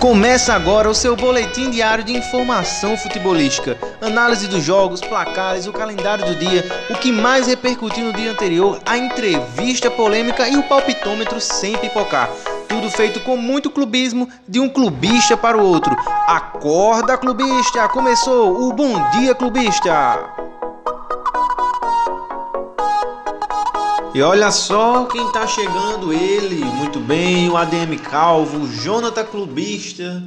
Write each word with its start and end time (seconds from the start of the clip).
Começa 0.00 0.54
agora 0.54 0.88
o 0.88 0.94
seu 0.94 1.14
boletim 1.14 1.70
diário 1.70 2.02
de 2.02 2.16
informação 2.16 2.96
futebolística, 2.96 3.76
análise 4.00 4.48
dos 4.48 4.64
jogos, 4.64 5.02
placares, 5.02 5.66
o 5.66 5.74
calendário 5.74 6.24
do 6.24 6.34
dia, 6.36 6.64
o 6.88 6.94
que 6.94 7.12
mais 7.12 7.46
repercutiu 7.46 8.06
no 8.06 8.12
dia 8.14 8.30
anterior, 8.32 8.80
a 8.86 8.96
entrevista 8.96 9.90
polêmica 9.90 10.48
e 10.48 10.56
o 10.56 10.62
palpitômetro 10.62 11.38
sem 11.38 11.76
pipocar. 11.76 12.30
Tudo 12.66 12.88
feito 12.88 13.20
com 13.20 13.36
muito 13.36 13.70
clubismo 13.70 14.26
de 14.48 14.58
um 14.58 14.70
clubista 14.70 15.36
para 15.36 15.58
o 15.58 15.62
outro. 15.62 15.94
Acorda, 16.26 17.18
clubista! 17.18 17.86
Começou 17.90 18.68
o 18.68 18.72
Bom 18.72 19.10
Dia 19.10 19.34
Clubista! 19.34 20.49
E 24.12 24.20
olha 24.22 24.50
só 24.50 25.04
quem 25.04 25.30
tá 25.30 25.46
chegando, 25.46 26.12
ele, 26.12 26.64
muito 26.64 26.98
bem, 26.98 27.48
o 27.48 27.56
ADM 27.56 27.96
Calvo, 27.96 28.66
Jonathan 28.66 29.24
Clubista, 29.24 30.20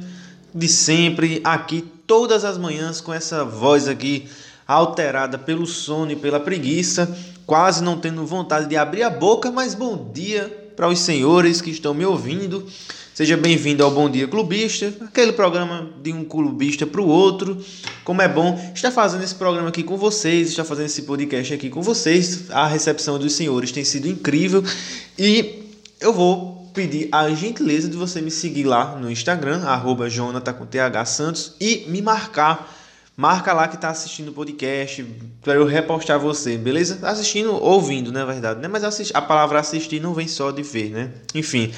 de 0.54 0.66
sempre, 0.68 1.42
aqui 1.44 1.82
todas 2.06 2.46
as 2.46 2.56
manhãs 2.56 3.02
com 3.02 3.12
essa 3.12 3.44
voz 3.44 3.86
aqui 3.86 4.26
alterada 4.66 5.36
pelo 5.36 5.66
sono 5.66 6.12
e 6.12 6.16
pela 6.16 6.40
preguiça, 6.40 7.14
quase 7.46 7.84
não 7.84 7.98
tendo 7.98 8.24
vontade 8.24 8.66
de 8.66 8.76
abrir 8.76 9.02
a 9.02 9.10
boca, 9.10 9.52
mas 9.52 9.74
bom 9.74 10.10
dia 10.14 10.63
para 10.76 10.88
os 10.88 10.98
senhores 10.98 11.60
que 11.60 11.70
estão 11.70 11.94
me 11.94 12.04
ouvindo. 12.04 12.66
Seja 13.14 13.36
bem-vindo 13.36 13.84
ao 13.84 13.92
Bom 13.92 14.10
Dia 14.10 14.26
Clubista, 14.26 14.92
aquele 15.02 15.32
programa 15.32 15.88
de 16.02 16.12
um 16.12 16.24
clubista 16.24 16.84
para 16.84 17.00
o 17.00 17.06
outro. 17.06 17.56
Como 18.02 18.20
é 18.20 18.26
bom 18.26 18.58
estar 18.74 18.90
fazendo 18.90 19.22
esse 19.22 19.36
programa 19.36 19.68
aqui 19.68 19.84
com 19.84 19.96
vocês, 19.96 20.48
estar 20.48 20.64
fazendo 20.64 20.86
esse 20.86 21.02
podcast 21.02 21.54
aqui 21.54 21.70
com 21.70 21.80
vocês. 21.80 22.50
A 22.50 22.66
recepção 22.66 23.18
dos 23.18 23.32
senhores 23.34 23.70
tem 23.70 23.84
sido 23.84 24.08
incrível 24.08 24.64
e 25.16 25.62
eu 26.00 26.12
vou 26.12 26.68
pedir 26.74 27.08
a 27.12 27.30
gentileza 27.30 27.88
de 27.88 27.96
você 27.96 28.20
me 28.20 28.32
seguir 28.32 28.64
lá 28.64 28.96
no 28.96 29.08
Instagram, 29.08 29.62
arroba 29.62 30.08
Santos, 31.06 31.54
e 31.60 31.84
me 31.88 32.02
marcar. 32.02 32.82
Marca 33.16 33.52
lá 33.52 33.68
que 33.68 33.76
está 33.76 33.90
assistindo 33.90 34.30
o 34.30 34.32
podcast 34.32 35.04
para 35.40 35.54
eu 35.54 35.64
repostar 35.64 36.18
você, 36.18 36.58
beleza? 36.58 36.98
Assistindo, 37.06 37.54
ouvindo, 37.54 38.10
na 38.10 38.26
né, 38.26 38.32
verdade, 38.32 38.60
né? 38.60 38.66
Mas 38.66 39.12
a 39.14 39.22
palavra 39.22 39.60
assistir 39.60 40.00
não 40.00 40.12
vem 40.12 40.26
só 40.26 40.50
de 40.50 40.64
ver, 40.64 40.90
né? 40.90 41.12
Enfim, 41.32 41.72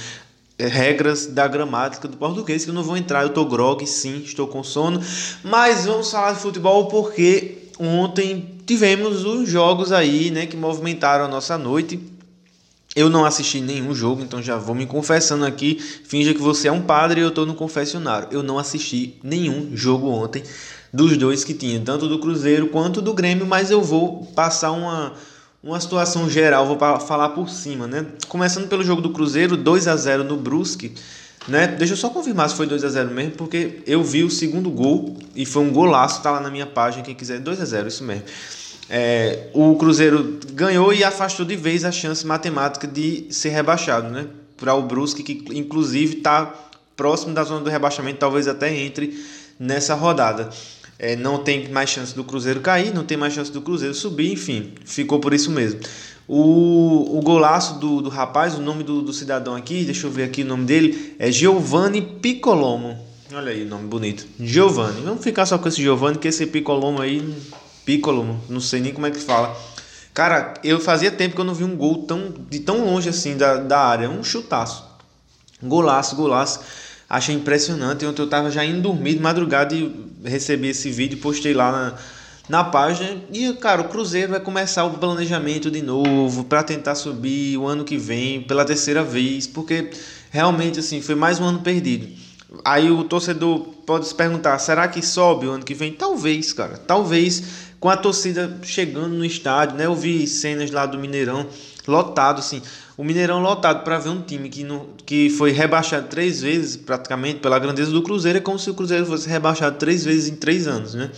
regras 0.59 1.27
da 1.27 1.47
gramática 1.47 2.09
do 2.09 2.17
português 2.17 2.65
que 2.65 2.71
eu 2.71 2.75
não 2.75 2.83
vou 2.83 2.97
entrar. 2.97 3.23
Eu 3.23 3.35
tô 3.35 3.45
grog, 3.45 3.87
sim, 3.87 4.23
estou 4.25 4.49
com 4.49 4.65
sono, 4.65 4.99
mas 5.45 5.85
vamos 5.85 6.11
falar 6.11 6.33
de 6.33 6.41
futebol 6.41 6.87
porque 6.87 7.69
ontem 7.79 8.57
tivemos 8.65 9.23
os 9.27 9.47
jogos 9.47 9.93
aí, 9.93 10.31
né, 10.31 10.47
que 10.47 10.57
movimentaram 10.57 11.27
a 11.27 11.29
nossa 11.29 11.59
noite. 11.59 12.01
Eu 12.95 13.11
não 13.11 13.27
assisti 13.27 13.61
nenhum 13.61 13.95
jogo, 13.95 14.23
então 14.23 14.43
já 14.43 14.57
vou 14.57 14.75
me 14.75 14.87
confessando 14.87 15.45
aqui. 15.45 15.79
Finja 15.79 16.33
que 16.33 16.41
você 16.41 16.69
é 16.69 16.73
um 16.73 16.81
padre 16.81 17.21
e 17.21 17.23
eu 17.23 17.31
tô 17.31 17.45
no 17.45 17.55
confessionário. 17.55 18.29
Eu 18.31 18.43
não 18.43 18.59
assisti 18.59 19.19
nenhum 19.23 19.77
jogo 19.77 20.09
ontem 20.09 20.43
dos 20.93 21.17
dois 21.17 21.45
que 21.45 21.55
tinha, 21.55 21.81
tanto 21.81 22.09
do 22.09 22.19
Cruzeiro 22.19 22.69
quanto 22.69 23.01
do 23.03 23.13
Grêmio, 23.13 23.47
mas 23.47 23.71
eu 23.71 23.83
vou 23.83 24.27
passar 24.35 24.71
uma 24.73 25.13
uma 25.67 25.81
situação 25.81 26.31
geral, 26.31 26.65
vou 26.65 26.79
falar 27.01 27.31
por 27.31 27.49
cima, 27.51 27.89
né? 27.89 28.07
Começando 28.29 28.69
pelo 28.69 28.85
jogo 28.85 29.03
do 29.03 29.11
Cruzeiro, 29.11 29.57
2 29.57 29.89
a 29.89 29.97
0 29.97 30.23
no 30.23 30.37
Brusque, 30.37 30.95
né? 31.49 31.67
Deixa 31.67 31.95
eu 31.95 31.97
só 31.97 32.09
confirmar 32.09 32.49
se 32.49 32.55
foi 32.55 32.67
2 32.67 32.85
a 32.85 32.89
0 32.89 33.11
mesmo, 33.11 33.33
porque 33.33 33.83
eu 33.85 34.03
vi 34.03 34.23
o 34.23 34.31
segundo 34.31 34.71
gol 34.71 35.17
e 35.35 35.45
foi 35.45 35.65
um 35.65 35.73
golaço, 35.73 36.23
tá 36.23 36.31
lá 36.31 36.41
na 36.41 36.51
minha 36.51 36.67
página, 36.67 37.03
quem 37.03 37.17
quiser, 37.17 37.41
2 37.41 37.61
a 37.61 37.65
0 37.65 37.89
isso 37.89 38.05
mesmo. 38.05 38.23
É, 38.89 39.49
o 39.53 39.75
Cruzeiro 39.75 40.39
ganhou 40.53 40.95
e 40.95 41.03
afastou 41.03 41.45
de 41.45 41.57
vez 41.57 41.85
a 41.85 41.91
chance 41.91 42.25
matemática 42.25 42.87
de 42.87 43.27
ser 43.31 43.49
rebaixado, 43.49 44.09
né? 44.09 44.27
Para 44.57 44.75
o 44.75 44.83
Brusque, 44.83 45.25
que 45.25 45.59
inclusive 45.59 46.19
está 46.19 46.55
próximo 46.97 47.35
da 47.35 47.43
zona 47.43 47.63
do 47.63 47.69
rebaixamento, 47.69 48.19
talvez 48.19 48.47
até 48.47 48.73
entre 48.73 49.19
nessa 49.59 49.95
rodada 49.95 50.51
é, 50.99 51.15
não 51.17 51.39
tem 51.39 51.69
mais 51.69 51.91
chance 51.91 52.15
do 52.15 52.25
Cruzeiro 52.25 52.61
cair, 52.61 52.95
não 52.95 53.05
tem 53.05 53.17
mais 53.17 53.35
chance 53.35 53.51
do 53.51 53.61
Cruzeiro 53.61 53.95
subir, 53.95 54.33
enfim, 54.33 54.73
ficou 54.85 55.21
por 55.21 55.35
isso 55.35 55.51
mesmo. 55.51 55.81
O, 56.29 57.19
o 57.19 57.21
golaço 57.23 57.79
do, 57.79 58.01
do 58.01 58.09
rapaz, 58.09 58.55
o 58.55 58.61
nome 58.61 58.83
do, 58.83 59.03
do 59.03 59.13
cidadão 59.13 59.55
aqui, 59.55 59.85
deixa 59.85 60.07
eu 60.07 60.11
ver 60.11 60.25
aqui 60.25 60.43
o 60.43 60.47
nome 60.47 60.65
dele, 60.65 61.15
é 61.19 61.31
Giovanni 61.31 62.03
Piccolomo. 62.03 62.99
Olha 63.33 63.53
aí 63.53 63.63
o 63.63 63.69
nome 63.69 63.87
bonito. 63.87 64.27
Giovanni. 64.41 65.03
Vamos 65.03 65.23
ficar 65.23 65.47
só 65.47 65.59
com 65.59 65.69
esse 65.69 65.81
Giovanni, 65.81 66.19
que 66.19 66.29
esse 66.29 66.47
Piccolomo 66.47 67.01
aí, 67.01 67.35
Piccolomo, 67.85 68.41
não 68.49 68.61
sei 68.61 68.81
nem 68.81 68.93
como 68.93 69.07
é 69.07 69.11
que 69.11 69.19
fala. 69.19 69.57
Cara, 70.15 70.55
eu 70.65 70.81
fazia 70.81 71.11
tempo 71.11 71.35
que 71.35 71.41
eu 71.41 71.45
não 71.45 71.55
vi 71.55 71.63
um 71.63 71.77
gol 71.77 72.05
tão, 72.05 72.33
de 72.49 72.61
tão 72.61 72.85
longe 72.87 73.09
assim 73.09 73.37
da, 73.37 73.59
da 73.59 73.79
área. 73.79 74.09
Um 74.09 74.25
chutaço. 74.25 74.83
Golaço, 75.63 76.17
golaço. 76.17 76.61
Achei 77.09 77.35
impressionante. 77.35 78.05
Ontem 78.05 78.21
eu 78.21 78.25
estava 78.25 78.51
já 78.51 78.65
indo 78.65 78.83
dormir 78.83 79.15
de 79.15 79.21
madrugada 79.21 79.75
e 79.75 79.93
recebi 80.25 80.69
esse 80.69 80.91
vídeo, 80.91 81.19
postei 81.19 81.55
lá 81.55 81.71
na, 81.71 81.95
na 82.49 82.65
página. 82.65 83.23
E, 83.33 83.53
cara, 83.55 83.83
o 83.83 83.89
Cruzeiro 83.89 84.33
vai 84.33 84.41
começar 84.41 84.85
o 84.85 84.91
planejamento 84.99 85.71
de 85.71 85.83
novo 85.83 86.45
para 86.45 86.63
tentar 86.63 86.95
subir 86.97 87.57
o 87.59 87.67
ano 87.67 87.85
que 87.85 87.97
vem 87.97 88.43
pela 88.43 88.65
terceira 88.65 89.05
vez, 89.05 89.47
porque 89.47 89.91
realmente, 90.31 90.81
assim, 90.81 91.01
foi 91.01 91.15
mais 91.15 91.39
um 91.39 91.45
ano 91.45 91.61
perdido. 91.61 92.09
Aí 92.65 92.91
o 92.91 93.05
torcedor 93.05 93.61
pode 93.87 94.09
se 94.09 94.15
perguntar: 94.15 94.59
será 94.59 94.89
que 94.89 95.01
sobe 95.05 95.47
o 95.47 95.51
ano 95.51 95.65
que 95.65 95.75
vem? 95.75 95.93
Talvez, 95.93 96.53
cara. 96.53 96.77
Talvez 96.77 97.66
com 97.79 97.89
a 97.89 97.97
torcida 97.97 98.59
chegando 98.63 99.09
no 99.15 99.25
estádio, 99.25 99.77
né? 99.77 99.87
Eu 99.87 99.95
vi 99.95 100.27
cenas 100.27 100.71
lá 100.71 100.87
do 100.87 100.99
Mineirão 100.99 101.47
lotado, 101.87 102.41
assim. 102.41 102.63
O 102.97 103.05
Mineirão 103.05 103.41
lotado 103.41 103.85
para 103.85 103.99
ver 103.99 104.09
um 104.09 104.23
time 104.23 104.49
que, 104.49 104.65
não, 104.65 104.87
que 105.05 105.29
foi 105.31 105.53
rebaixado 105.53 106.09
três 106.09 106.41
vezes, 106.41 106.77
praticamente, 106.77 107.41
pela 107.41 107.59
grandeza 107.59 107.91
do 107.91 108.03
Cruzeiro, 108.03 108.39
é 108.39 108.41
como 108.41 108.59
se 108.59 108.71
o 108.71 108.75
Cruzeiro 108.75 109.05
fosse 109.07 109.29
rebaixado 109.29 109.77
três 109.77 110.05
vezes 110.05 110.29
em 110.29 110.37
três 110.37 110.67
anos, 110.67 110.95
né? 110.95 111.11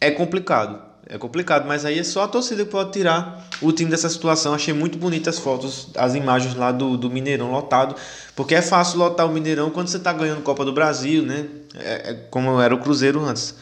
É 0.00 0.10
complicado. 0.10 0.88
É 1.10 1.16
complicado, 1.16 1.66
mas 1.66 1.86
aí 1.86 1.98
é 1.98 2.04
só 2.04 2.24
a 2.24 2.28
torcida 2.28 2.66
que 2.66 2.70
pode 2.70 2.92
tirar 2.92 3.48
o 3.62 3.72
time 3.72 3.90
dessa 3.90 4.10
situação. 4.10 4.52
Achei 4.52 4.74
muito 4.74 4.98
bonitas 4.98 5.36
as 5.36 5.40
fotos, 5.42 5.88
as 5.96 6.14
imagens 6.14 6.54
lá 6.54 6.70
do, 6.70 6.98
do 6.98 7.08
Mineirão 7.08 7.50
lotado, 7.50 7.94
porque 8.36 8.54
é 8.54 8.60
fácil 8.60 8.98
lotar 8.98 9.26
o 9.26 9.32
Mineirão 9.32 9.70
quando 9.70 9.88
você 9.88 9.96
está 9.96 10.12
ganhando 10.12 10.42
Copa 10.42 10.66
do 10.66 10.72
Brasil, 10.72 11.22
né? 11.22 11.46
É, 11.76 12.10
é, 12.10 12.14
como 12.30 12.60
era 12.60 12.74
o 12.74 12.78
Cruzeiro 12.78 13.24
antes, 13.24 13.54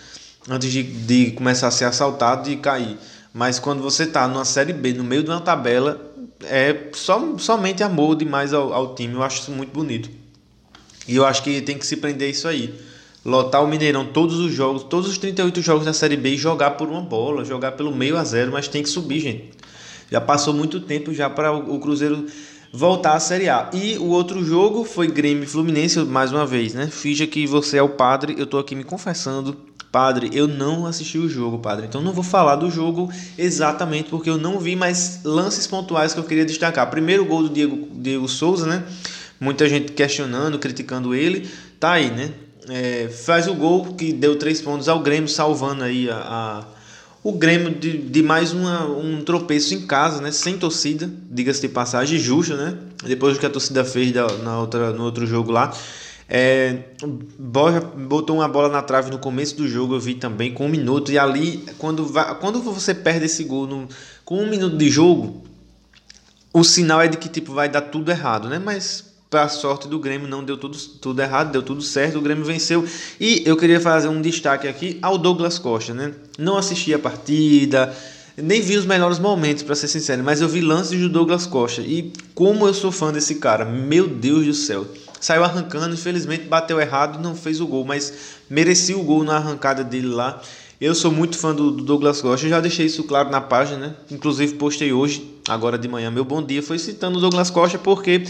antes 0.49 0.71
de, 0.71 0.83
de 0.83 1.31
começar 1.33 1.69
a 1.69 1.71
ser 1.71 1.85
assaltado 1.85 2.51
e 2.51 2.57
cair. 2.57 2.99
Mas 3.33 3.59
quando 3.59 3.83
você 3.83 4.05
está 4.05 4.27
numa 4.27 4.45
Série 4.45 4.73
B, 4.73 4.93
no 4.93 5.05
meio 5.05 5.23
de 5.23 5.31
uma 5.31 5.41
tabela, 5.41 6.01
é 6.45 6.89
só, 6.95 7.37
somente 7.39 7.83
amor 7.83 8.17
demais 8.17 8.55
ao, 8.55 8.73
ao 8.73 8.95
time. 8.95 9.15
Eu 9.15 9.23
acho 9.23 9.43
isso 9.43 9.51
muito 9.51 9.73
bonito. 9.73 10.09
E 11.07 11.17
eu 11.17 11.25
acho 11.25 11.43
que 11.43 11.61
tem 11.61 11.77
que 11.77 11.87
se 11.87 11.97
prender 11.97 12.31
isso 12.31 12.49
aí. 12.49 12.75
Lotar 13.25 13.63
o 13.63 13.69
Mineirão 13.69 14.07
todos 14.07 14.39
os 14.39 14.53
jogos, 14.53 14.85
todos 14.85 15.11
os 15.11 15.19
38 15.19 15.61
jogos 15.61 15.85
da 15.85 15.93
Série 15.93 16.17
B 16.17 16.31
e 16.31 16.37
jogar 16.37 16.73
por 16.73 16.89
uma 16.89 17.01
bola, 17.01 17.45
jogar 17.45 17.73
pelo 17.73 17.95
meio 17.95 18.17
a 18.17 18.25
zero, 18.25 18.53
mas 18.53 18.69
tem 18.69 18.83
que 18.83 18.89
subir, 18.89 19.21
gente. 19.21 19.51
Já 20.11 20.21
passou 20.21 20.55
muito 20.55 20.81
tempo 20.81 21.13
já 21.13 21.29
para 21.29 21.53
o 21.53 21.79
Cruzeiro 21.81 22.27
voltar 22.73 23.15
à 23.15 23.21
Série 23.21 23.49
A. 23.49 23.71
E 23.73 23.99
o 23.99 24.07
outro 24.07 24.45
jogo 24.45 24.85
foi 24.85 25.09
Grêmio 25.09 25.47
Fluminense, 25.49 25.99
mais 26.01 26.33
uma 26.33 26.47
vez, 26.47 26.73
né? 26.73 26.87
Finja 26.87 27.27
que 27.27 27.47
você 27.47 27.79
é 27.79 27.83
o 27.83 27.89
padre, 27.89 28.37
eu 28.39 28.47
tô 28.47 28.59
aqui 28.59 28.75
me 28.75 28.85
confessando 28.85 29.57
Padre, 29.97 30.29
eu 30.35 30.47
não 30.47 30.85
assisti 30.85 31.17
o 31.17 31.27
jogo, 31.27 31.59
padre. 31.59 31.87
Então 31.87 32.03
não 32.03 32.13
vou 32.13 32.23
falar 32.23 32.57
do 32.57 32.71
jogo 32.71 33.11
exatamente 33.39 34.11
porque 34.11 34.29
eu 34.29 34.37
não 34.37 34.59
vi 34.59 34.77
mais 34.77 35.21
lances 35.25 35.67
pontuais 35.67 36.13
que 36.13 36.21
eu 36.21 36.25
queria 36.25 36.45
destacar. 36.45 36.91
Primeiro 36.91 37.25
gol 37.25 37.45
do 37.45 37.49
Diego, 37.49 37.89
Diego 37.95 38.29
Souza, 38.29 38.67
né? 38.67 38.85
Muita 39.41 39.67
gente 39.67 39.93
questionando, 39.93 40.59
criticando 40.59 41.15
ele. 41.15 41.49
Tá 41.81 41.93
aí, 41.93 42.11
né? 42.11 42.31
É, 42.69 43.09
faz 43.09 43.49
o 43.49 43.55
gol 43.55 43.95
que 43.95 44.13
deu 44.13 44.37
três 44.37 44.61
pontos 44.61 44.87
ao 44.87 45.01
Grêmio, 45.01 45.31
salvando 45.31 45.83
aí 45.83 46.11
a, 46.11 46.17
a 46.17 46.65
o 47.23 47.33
Grêmio 47.33 47.71
de, 47.71 47.97
de 47.97 48.23
mais 48.23 48.53
uma, 48.53 48.85
um 48.85 49.23
tropeço 49.23 49.73
em 49.73 49.87
casa, 49.87 50.21
né? 50.21 50.31
Sem 50.31 50.59
torcida, 50.59 51.11
diga-se 51.31 51.63
de 51.63 51.69
passagem, 51.71 52.19
justo, 52.19 52.55
né? 52.55 52.77
Depois 53.03 53.33
do 53.33 53.41
que 53.41 53.47
a 53.47 53.51
torcida 53.51 53.83
fez 53.83 54.13
da, 54.13 54.27
na 54.43 54.61
outra, 54.61 54.93
no 54.93 55.05
outro 55.05 55.27
jogo 55.27 55.51
lá. 55.51 55.75
É, 56.29 56.81
Borja 57.39 57.81
botou 57.81 58.37
uma 58.37 58.49
bola 58.49 58.69
na 58.69 58.83
trave 58.83 59.11
no 59.11 59.19
começo 59.19 59.57
do 59.57 59.69
jogo, 59.69 59.95
eu 59.95 60.01
vi 60.01 60.15
também, 60.15 60.53
com 60.53 60.67
um 60.67 60.69
minuto. 60.69 61.13
E 61.13 61.19
ali, 61.19 61.65
quando, 61.79 62.05
vai, 62.05 62.35
quando 62.39 62.61
você 62.61 62.95
perde 62.95 63.27
esse 63.27 63.45
gol 63.45 63.67
no, 63.67 63.89
com 64.25 64.43
um 64.43 64.49
minuto 64.49 64.77
de 64.77 64.91
jogo, 64.91 65.45
o 66.53 66.65
sinal 66.65 67.01
é 67.01 67.09
de 67.09 67.17
que 67.17 67.29
tipo, 67.29 67.53
vai 67.53 67.69
dar 67.69 67.83
tudo 67.83 68.11
errado, 68.11 68.49
né? 68.49 68.59
Mas 68.59 69.05
para 69.31 69.49
sorte 69.49 69.89
do 69.89 69.99
Grêmio 69.99 70.29
não 70.29 70.43
deu 70.45 70.57
tudo, 70.57 70.77
tudo 70.79 71.21
errado, 71.21 71.53
deu 71.53 71.63
tudo 71.63 71.83
certo, 71.83 72.19
o 72.19 72.23
Grêmio 72.23 72.45
venceu. 72.45 72.85
E 73.21 73.43
eu 73.47 73.57
queria 73.57 73.81
fazer 73.81 74.09
um 74.09 74.21
destaque 74.21 74.67
aqui 74.67 74.99
ao 75.03 75.19
Douglas 75.19 75.59
Costa, 75.59 75.95
né? 75.95 76.13
Não 76.39 76.57
assisti 76.57 76.93
a 76.93 76.99
partida, 76.99 77.95
nem 78.37 78.61
vi 78.61 78.77
os 78.77 78.85
melhores 78.85 79.19
momentos, 79.19 79.63
para 79.63 79.75
ser 79.75 79.89
sincero, 79.89 80.25
mas 80.25 80.41
eu 80.41 80.49
vi 80.49 80.61
lances 80.61 80.99
do 80.99 81.09
Douglas 81.09 81.47
Costa. 81.47 81.83
E 81.83 82.13
como 82.35 82.67
eu 82.67 82.75
sou 82.75 82.91
fã 82.91 83.13
desse 83.13 83.37
cara, 83.37 83.65
meu 83.65 84.09
Deus 84.09 84.47
do 84.47 84.55
céu 84.55 84.87
saiu 85.21 85.45
arrancando, 85.45 85.95
infelizmente 85.95 86.45
bateu 86.45 86.81
errado, 86.81 87.23
não 87.23 87.35
fez 87.35 87.61
o 87.61 87.67
gol, 87.67 87.85
mas 87.85 88.13
merecia 88.49 88.97
o 88.97 89.03
gol 89.03 89.25
na 89.25 89.37
arrancada 89.37 89.83
dele 89.85 90.09
lá. 90.09 90.41
Eu 90.81 90.95
sou 90.95 91.11
muito 91.11 91.39
fã 91.39 91.55
do, 91.55 91.71
do 91.71 91.85
Douglas 91.85 92.21
Costa, 92.21 92.49
já 92.49 92.61
deixei 92.61 92.87
isso 92.87 93.05
claro 93.05 93.31
na 93.31 93.41
página, 93.41 93.79
né? 93.79 93.95
Inclusive 94.11 94.55
postei 94.57 94.93
hoje, 94.93 95.41
agora 95.49 95.79
de 95.79 95.89
manhã, 95.89 96.11
meu 96.11 96.25
bom 96.25 96.43
dia 96.43 96.63
foi 96.63 96.79
citando 96.79 97.19
o 97.19 97.21
Douglas 97.21 97.51
Costa 97.51 97.79
porque 97.79 98.25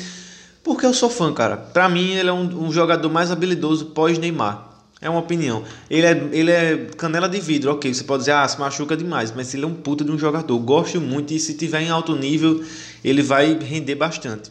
Porque 0.62 0.84
eu 0.84 0.92
sou 0.92 1.08
fã, 1.08 1.32
cara. 1.32 1.56
Pra 1.56 1.88
mim, 1.88 2.14
ele 2.14 2.28
é 2.28 2.32
um, 2.32 2.66
um 2.66 2.72
jogador 2.72 3.08
mais 3.08 3.30
habilidoso 3.30 3.86
pós-Neymar. 3.86 4.66
É 5.00 5.08
uma 5.08 5.20
opinião. 5.20 5.62
Ele 5.88 6.06
é, 6.06 6.28
ele 6.32 6.50
é 6.50 6.88
canela 6.96 7.28
de 7.28 7.38
vidro, 7.38 7.70
ok. 7.70 7.94
Você 7.94 8.02
pode 8.02 8.22
dizer, 8.22 8.32
ah, 8.32 8.48
se 8.48 8.58
machuca 8.58 8.96
demais, 8.96 9.30
mas 9.30 9.54
ele 9.54 9.62
é 9.62 9.66
um 9.66 9.74
puta 9.74 10.04
de 10.04 10.10
um 10.10 10.18
jogador. 10.18 10.58
Gosto 10.58 11.00
muito 11.00 11.32
e 11.32 11.38
se 11.38 11.54
tiver 11.54 11.82
em 11.82 11.90
alto 11.90 12.16
nível, 12.16 12.64
ele 13.04 13.22
vai 13.22 13.56
render 13.56 13.94
bastante. 13.94 14.50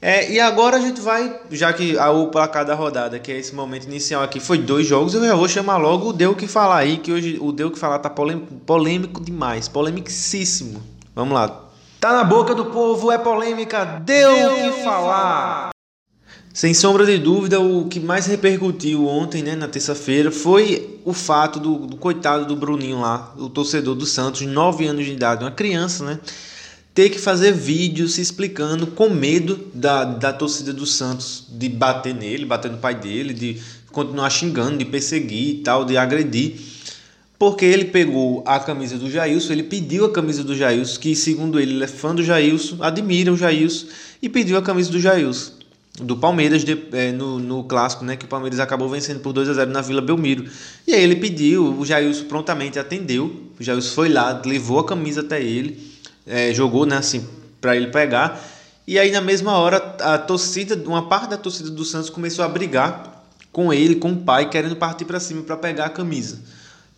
É, 0.00 0.30
e 0.30 0.38
agora 0.38 0.76
a 0.76 0.80
gente 0.80 1.00
vai, 1.00 1.40
já 1.50 1.72
que 1.72 1.98
a, 1.98 2.10
o 2.10 2.28
placar 2.28 2.64
da 2.64 2.74
rodada, 2.74 3.18
que 3.18 3.32
é 3.32 3.36
esse 3.36 3.52
momento 3.52 3.84
inicial 3.84 4.22
aqui, 4.22 4.38
foi 4.38 4.58
dois 4.58 4.86
jogos, 4.86 5.12
eu 5.12 5.24
já 5.24 5.34
vou 5.34 5.48
chamar 5.48 5.76
logo 5.76 6.10
o 6.10 6.12
Deu 6.12 6.36
que 6.36 6.46
falar 6.46 6.78
aí, 6.78 6.98
que 6.98 7.10
hoje 7.10 7.36
o 7.40 7.50
Deu 7.50 7.70
que 7.70 7.78
falar 7.78 7.98
tá 7.98 8.08
polêmico, 8.08 8.54
polêmico 8.64 9.20
demais, 9.20 9.66
polemicíssimo. 9.66 10.80
Vamos 11.16 11.34
lá. 11.34 11.64
Tá 11.98 12.12
na 12.12 12.22
boca 12.22 12.54
do 12.54 12.66
povo, 12.66 13.10
é 13.10 13.18
polêmica, 13.18 13.84
deu 13.84 14.30
o 14.30 14.72
que 14.72 14.84
falar. 14.84 15.70
Sem 16.54 16.72
sombra 16.72 17.04
de 17.04 17.18
dúvida, 17.18 17.60
o 17.60 17.88
que 17.88 17.98
mais 17.98 18.26
repercutiu 18.26 19.06
ontem, 19.06 19.42
né, 19.42 19.56
na 19.56 19.66
terça-feira, 19.66 20.30
foi 20.30 21.00
o 21.04 21.12
fato 21.12 21.58
do, 21.58 21.86
do, 21.86 21.96
coitado 21.96 22.46
do 22.46 22.54
Bruninho 22.54 23.00
lá, 23.00 23.32
o 23.36 23.48
torcedor 23.48 23.96
do 23.96 24.06
Santos, 24.06 24.42
9 24.42 24.86
anos 24.86 25.04
de 25.04 25.12
idade, 25.12 25.44
uma 25.44 25.50
criança, 25.50 26.04
né, 26.04 26.20
ter 26.98 27.10
que 27.10 27.18
fazer 27.20 27.52
vídeos 27.52 28.14
se 28.14 28.20
explicando 28.20 28.84
com 28.88 29.08
medo 29.08 29.68
da, 29.72 30.02
da 30.02 30.32
torcida 30.32 30.72
do 30.72 30.84
Santos 30.84 31.44
de 31.48 31.68
bater 31.68 32.12
nele, 32.12 32.44
bater 32.44 32.72
no 32.72 32.78
pai 32.78 32.92
dele, 32.92 33.32
de 33.32 33.56
continuar 33.92 34.28
xingando, 34.30 34.78
de 34.78 34.84
perseguir 34.84 35.48
e 35.48 35.54
tal, 35.58 35.84
de 35.84 35.96
agredir 35.96 36.56
porque 37.38 37.64
ele 37.64 37.84
pegou 37.84 38.42
a 38.44 38.58
camisa 38.58 38.98
do 38.98 39.08
Jailson, 39.08 39.52
ele 39.52 39.62
pediu 39.62 40.06
a 40.06 40.10
camisa 40.10 40.42
do 40.42 40.56
Jailson, 40.56 40.98
que 40.98 41.14
segundo 41.14 41.60
ele, 41.60 41.74
ele 41.74 41.84
é 41.84 41.86
fã 41.86 42.12
do 42.12 42.24
Jailson, 42.24 42.78
admira 42.80 43.32
o 43.32 43.36
Jailson, 43.36 43.86
e 44.20 44.28
pediu 44.28 44.58
a 44.58 44.62
camisa 44.62 44.90
do 44.90 44.98
Jailson, 44.98 45.52
do 46.02 46.16
Palmeiras, 46.16 46.64
de, 46.64 46.76
é, 46.90 47.12
no, 47.12 47.38
no 47.38 47.62
clássico, 47.62 48.04
né, 48.04 48.16
que 48.16 48.24
o 48.24 48.28
Palmeiras 48.28 48.58
acabou 48.58 48.88
vencendo 48.88 49.20
por 49.20 49.32
2 49.32 49.50
a 49.50 49.54
0 49.54 49.70
na 49.70 49.80
Vila 49.82 50.00
Belmiro. 50.00 50.46
E 50.84 50.92
aí 50.92 51.00
ele 51.04 51.14
pediu, 51.14 51.78
o 51.78 51.86
Jailson 51.86 52.24
prontamente 52.24 52.76
atendeu, 52.76 53.26
o 53.56 53.62
Jailson 53.62 53.94
foi 53.94 54.08
lá, 54.08 54.42
levou 54.44 54.80
a 54.80 54.84
camisa 54.84 55.20
até 55.20 55.40
ele, 55.40 55.96
é, 56.28 56.52
jogou, 56.52 56.86
né, 56.86 56.96
assim, 56.96 57.26
para 57.60 57.76
ele 57.76 57.88
pegar, 57.88 58.40
e 58.86 58.98
aí 58.98 59.10
na 59.10 59.20
mesma 59.20 59.58
hora 59.58 59.96
a 60.00 60.16
torcida, 60.16 60.74
uma 60.88 61.08
parte 61.08 61.28
da 61.28 61.36
torcida 61.36 61.70
do 61.70 61.84
Santos 61.84 62.08
começou 62.08 62.44
a 62.44 62.48
brigar 62.48 63.24
com 63.52 63.72
ele, 63.72 63.96
com 63.96 64.12
o 64.12 64.16
pai, 64.16 64.48
querendo 64.48 64.76
partir 64.76 65.04
para 65.04 65.20
cima 65.20 65.42
para 65.42 65.56
pegar 65.56 65.86
a 65.86 65.90
camisa. 65.90 66.38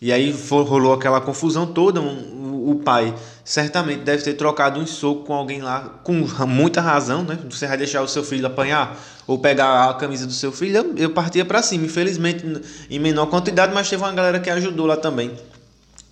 E 0.01 0.11
aí 0.11 0.35
rolou 0.49 0.93
aquela 0.93 1.21
confusão 1.21 1.67
toda. 1.67 2.01
O 2.01 2.81
pai 2.83 3.13
certamente 3.43 4.03
deve 4.03 4.23
ter 4.23 4.33
trocado 4.33 4.79
um 4.79 4.87
soco 4.87 5.25
com 5.25 5.33
alguém 5.33 5.61
lá, 5.61 5.99
com 6.03 6.13
muita 6.47 6.81
razão, 6.81 7.23
né? 7.23 7.37
Você 7.49 7.67
vai 7.67 7.77
deixar 7.77 8.01
o 8.01 8.07
seu 8.07 8.23
filho 8.23 8.47
apanhar 8.47 8.97
ou 9.27 9.37
pegar 9.37 9.89
a 9.89 9.93
camisa 9.93 10.25
do 10.25 10.33
seu 10.33 10.51
filho. 10.51 10.77
Eu, 10.77 10.93
eu 10.97 11.09
partia 11.11 11.45
para 11.45 11.61
cima, 11.61 11.85
infelizmente 11.85 12.43
em 12.89 12.99
menor 12.99 13.27
quantidade, 13.27 13.73
mas 13.73 13.89
teve 13.89 14.01
uma 14.01 14.11
galera 14.11 14.39
que 14.39 14.49
ajudou 14.49 14.87
lá 14.87 14.97
também. 14.97 15.31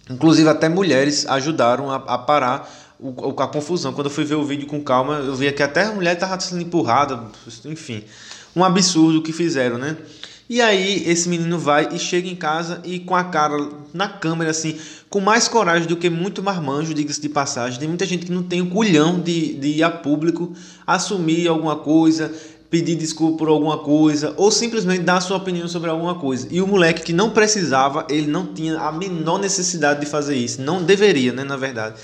Inclusive 0.09 0.47
até 0.49 0.69
mulheres 0.69 1.25
ajudaram 1.25 1.89
a, 1.89 1.95
a 1.95 2.17
parar 2.17 2.69
o, 2.99 3.29
a 3.41 3.47
confusão. 3.47 3.93
Quando 3.93 4.07
eu 4.07 4.11
fui 4.11 4.25
ver 4.25 4.35
o 4.35 4.43
vídeo 4.43 4.67
com 4.67 4.81
calma, 4.81 5.15
eu 5.15 5.35
vi 5.35 5.51
que 5.51 5.63
até 5.63 5.83
a 5.83 5.91
mulher 5.91 6.13
estava 6.13 6.39
sendo 6.39 6.61
empurrada, 6.61 7.23
enfim. 7.65 8.03
Um 8.55 8.63
absurdo 8.63 9.21
que 9.21 9.31
fizeram, 9.31 9.77
né? 9.77 9.95
E 10.49 10.61
aí 10.61 11.07
esse 11.07 11.29
menino 11.29 11.59
vai 11.59 11.89
e 11.93 11.99
chega 11.99 12.27
em 12.27 12.35
casa 12.35 12.81
e 12.83 12.99
com 12.99 13.15
a 13.15 13.23
cara 13.23 13.55
na 13.93 14.09
câmera 14.09 14.49
assim, 14.49 14.79
com 15.07 15.19
mais 15.19 15.47
coragem 15.47 15.87
do 15.87 15.95
que 15.95 16.09
muito 16.09 16.41
marmanjo, 16.41 16.91
diga-se 16.91 17.21
de 17.21 17.29
passagem. 17.29 17.79
Tem 17.79 17.87
muita 17.87 18.05
gente 18.05 18.25
que 18.25 18.31
não 18.31 18.41
tem 18.41 18.59
o 18.59 18.69
culhão 18.69 19.19
de, 19.19 19.53
de 19.53 19.67
ir 19.67 19.83
a 19.83 19.91
público, 19.91 20.51
assumir 20.87 21.47
alguma 21.47 21.75
coisa, 21.75 22.33
pedir 22.67 22.95
desculpa 22.95 23.37
por 23.37 23.47
alguma 23.47 23.77
coisa 23.77 24.33
ou 24.37 24.49
simplesmente 24.49 25.03
dar 25.03 25.21
sua 25.21 25.37
opinião 25.37 25.67
sobre 25.67 25.89
alguma 25.91 26.15
coisa. 26.15 26.47
E 26.49 26.61
o 26.63 26.67
moleque 26.67 27.03
que 27.03 27.13
não 27.13 27.29
precisava, 27.29 28.07
ele 28.09 28.25
não 28.25 28.47
tinha 28.47 28.79
a 28.79 28.91
menor 28.91 29.37
necessidade 29.37 29.99
de 29.99 30.07
fazer 30.07 30.35
isso, 30.35 30.63
não 30.63 30.81
deveria, 30.81 31.31
né, 31.31 31.43
na 31.43 31.57
verdade, 31.57 31.99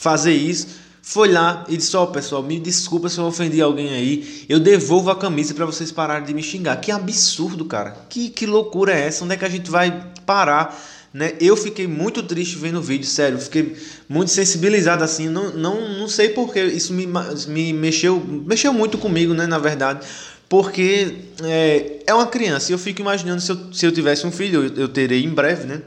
fazer 0.00 0.32
isso 0.32 0.66
foi 1.02 1.28
lá 1.28 1.64
e 1.68 1.76
disse: 1.76 1.96
Ó, 1.96 2.04
oh, 2.04 2.06
pessoal, 2.08 2.42
me 2.42 2.58
desculpa 2.58 3.08
se 3.08 3.18
eu 3.18 3.24
ofendi 3.24 3.60
alguém 3.60 3.90
aí. 3.90 4.44
Eu 4.48 4.60
devolvo 4.60 5.10
a 5.10 5.16
camisa 5.16 5.54
para 5.54 5.66
vocês 5.66 5.90
pararem 5.90 6.26
de 6.26 6.34
me 6.34 6.42
xingar. 6.42 6.76
Que 6.76 6.90
absurdo, 6.90 7.64
cara. 7.64 7.96
Que, 8.08 8.28
que 8.28 8.46
loucura 8.46 8.92
é 8.92 9.06
essa? 9.06 9.24
Onde 9.24 9.34
é 9.34 9.36
que 9.36 9.44
a 9.44 9.48
gente 9.48 9.70
vai 9.70 10.06
parar? 10.24 10.78
Né? 11.12 11.32
Eu 11.40 11.56
fiquei 11.56 11.86
muito 11.86 12.22
triste 12.22 12.56
vendo 12.56 12.78
o 12.78 12.82
vídeo, 12.82 13.06
sério. 13.06 13.38
Fiquei 13.38 13.76
muito 14.08 14.30
sensibilizado 14.30 15.02
assim. 15.02 15.28
Não, 15.28 15.50
não, 15.50 15.98
não 15.98 16.08
sei 16.08 16.28
porque 16.28 16.62
isso 16.62 16.92
me, 16.92 17.08
me 17.48 17.72
mexeu, 17.72 18.22
mexeu 18.24 18.72
muito 18.72 18.98
comigo, 18.98 19.34
né? 19.34 19.46
Na 19.46 19.58
verdade. 19.58 20.06
Porque 20.48 21.16
é, 21.42 22.02
é 22.06 22.14
uma 22.14 22.26
criança. 22.26 22.70
E 22.70 22.74
eu 22.74 22.78
fico 22.78 23.00
imaginando 23.00 23.40
se 23.40 23.50
eu, 23.50 23.72
se 23.72 23.86
eu 23.86 23.92
tivesse 23.92 24.26
um 24.26 24.30
filho, 24.30 24.64
eu, 24.64 24.82
eu 24.82 24.88
terei 24.88 25.24
em 25.24 25.30
breve, 25.30 25.66
né? 25.66 25.82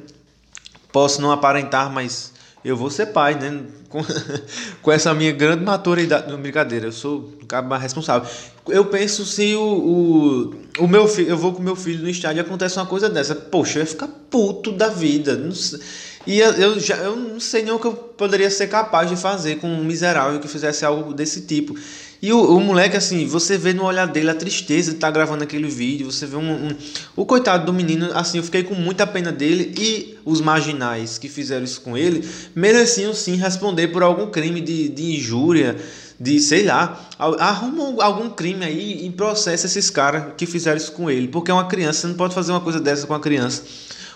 Posso 0.92 1.22
não 1.22 1.32
aparentar, 1.32 1.92
mas 1.92 2.33
eu 2.64 2.78
vou 2.78 2.90
ser 2.90 3.08
pai, 3.08 3.36
né? 3.36 3.62
Com, 3.90 4.02
com 4.82 4.92
essa 4.92 5.14
minha 5.14 5.32
grande 5.32 5.64
maturidade. 5.64 6.32
Não, 6.32 6.42
brincadeira, 6.42 6.88
eu 6.88 6.92
sou 6.92 7.32
o 7.42 7.46
cara 7.46 7.66
mais 7.66 7.82
responsável. 7.82 8.30
Eu 8.68 8.86
penso 8.86 9.26
se 9.26 9.56
o, 9.56 9.62
o, 9.62 10.84
o 10.84 10.88
meu 10.88 11.08
filho, 11.08 11.30
eu 11.30 11.38
vou 11.38 11.54
com 11.54 11.62
meu 11.62 11.76
filho 11.76 12.02
no 12.02 12.10
estádio 12.10 12.40
e 12.40 12.42
acontece 12.42 12.78
uma 12.78 12.86
coisa 12.86 13.10
dessa. 13.10 13.36
Poxa, 13.36 13.80
eu 13.80 13.84
ia 13.84 13.88
ficar 13.88 14.08
puto 14.08 14.72
da 14.72 14.88
vida. 14.90 15.36
Não 15.36 15.52
sei, 15.52 15.80
e 16.26 16.40
eu, 16.40 16.80
já, 16.80 16.96
eu 16.98 17.16
não 17.18 17.40
sei 17.40 17.64
nem 17.64 17.74
o 17.74 17.80
que 17.80 17.86
eu 17.86 17.94
poderia 17.94 18.50
ser 18.50 18.68
capaz 18.68 19.10
de 19.10 19.18
fazer 19.18 19.58
com 19.58 19.68
um 19.68 19.84
miserável 19.84 20.40
que 20.40 20.48
fizesse 20.48 20.86
algo 20.86 21.14
desse 21.14 21.42
tipo. 21.42 21.76
E 22.24 22.32
o, 22.32 22.56
o 22.56 22.60
moleque, 22.62 22.96
assim, 22.96 23.28
você 23.28 23.58
vê 23.58 23.74
no 23.74 23.84
olhar 23.84 24.08
dele 24.08 24.30
a 24.30 24.34
tristeza 24.34 24.92
de 24.92 24.96
estar 24.96 25.08
tá 25.08 25.12
gravando 25.12 25.44
aquele 25.44 25.68
vídeo, 25.68 26.10
você 26.10 26.26
vê 26.26 26.38
um, 26.38 26.68
um, 26.68 26.70
O 27.18 27.26
coitado 27.26 27.66
do 27.66 27.74
menino, 27.74 28.12
assim, 28.14 28.38
eu 28.38 28.44
fiquei 28.46 28.64
com 28.64 28.74
muita 28.76 29.06
pena 29.06 29.30
dele 29.30 29.76
e 29.78 30.18
os 30.24 30.40
marginais 30.40 31.18
que 31.18 31.28
fizeram 31.28 31.66
isso 31.66 31.82
com 31.82 31.98
ele 31.98 32.26
mereciam 32.56 33.14
sim 33.14 33.36
responder 33.36 33.90
por 33.90 34.02
algum 34.04 34.28
crime 34.28 34.62
de, 34.62 34.88
de 34.88 35.18
injúria, 35.18 35.76
de 36.18 36.40
sei 36.40 36.64
lá, 36.64 36.98
arruma 37.20 38.02
algum 38.02 38.30
crime 38.30 38.64
aí 38.64 39.06
e 39.06 39.10
processa 39.12 39.66
esses 39.66 39.90
caras 39.90 40.34
que 40.38 40.46
fizeram 40.46 40.78
isso 40.78 40.94
com 40.94 41.12
ele, 41.12 41.28
porque 41.28 41.52
é 41.52 41.54
uma 41.54 41.68
criança, 41.68 42.00
você 42.00 42.08
não 42.08 42.16
pode 42.16 42.34
fazer 42.34 42.54
uma 42.54 42.62
coisa 42.62 42.80
dessa 42.80 43.06
com 43.06 43.14
a 43.14 43.20
criança. 43.20 43.64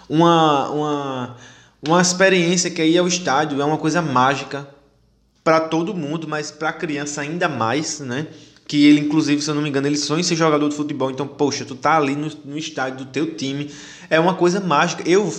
Uma. 0.08 0.70
uma 0.70 1.38
uma 1.88 2.02
experiência 2.02 2.72
que 2.72 2.82
aí 2.82 2.98
é 2.98 3.02
o 3.04 3.08
estádio, 3.08 3.62
é 3.62 3.64
uma 3.64 3.78
coisa 3.78 4.02
mágica 4.02 4.68
para 5.48 5.62
todo 5.62 5.94
mundo, 5.94 6.28
mas 6.28 6.52
para 6.52 6.74
criança 6.74 7.22
ainda 7.22 7.48
mais, 7.48 8.02
né? 8.02 8.28
Que 8.68 8.86
ele, 8.86 9.00
inclusive, 9.00 9.42
se 9.42 9.50
eu 9.50 9.56
não 9.56 9.62
me 9.62 9.70
engano, 9.70 9.88
ele 9.88 9.96
sonha 9.96 10.20
em 10.20 10.24
ser 10.24 10.36
jogador 10.36 10.68
de 10.68 10.76
futebol. 10.76 11.10
Então, 11.10 11.26
poxa, 11.26 11.64
tu 11.64 11.74
tá 11.74 11.96
ali 11.96 12.18
no, 12.18 12.30
no 12.44 12.58
estádio 12.58 13.06
do 13.06 13.06
teu 13.06 13.34
time. 13.34 13.72
É 14.10 14.20
uma 14.20 14.34
coisa 14.34 14.60
mágica. 14.60 15.10
Eu 15.10 15.34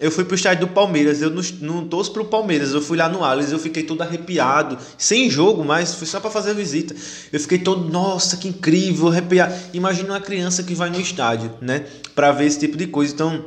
eu 0.00 0.10
fui 0.10 0.24
pro 0.24 0.34
estádio 0.34 0.66
do 0.66 0.72
Palmeiras, 0.72 1.20
eu 1.20 1.28
não, 1.28 1.42
não 1.60 1.86
torço 1.86 2.10
pro 2.10 2.24
Palmeiras, 2.24 2.72
eu 2.72 2.80
fui 2.80 2.96
lá 2.96 3.06
no 3.06 3.22
Allianz, 3.22 3.52
eu 3.52 3.58
fiquei 3.58 3.82
todo 3.82 4.00
arrepiado, 4.00 4.78
sem 4.96 5.28
jogo, 5.28 5.62
mas 5.62 5.94
fui 5.94 6.06
só 6.06 6.18
para 6.18 6.30
fazer 6.30 6.54
visita. 6.54 6.96
Eu 7.30 7.38
fiquei 7.38 7.58
todo, 7.58 7.86
nossa, 7.86 8.38
que 8.38 8.48
incrível, 8.48 9.08
arrepiado. 9.08 9.54
Imagina 9.74 10.14
uma 10.14 10.20
criança 10.22 10.62
que 10.62 10.74
vai 10.74 10.88
no 10.88 10.98
estádio, 10.98 11.52
né, 11.60 11.84
para 12.14 12.32
ver 12.32 12.46
esse 12.46 12.58
tipo 12.58 12.78
de 12.78 12.86
coisa. 12.86 13.12
Então, 13.12 13.44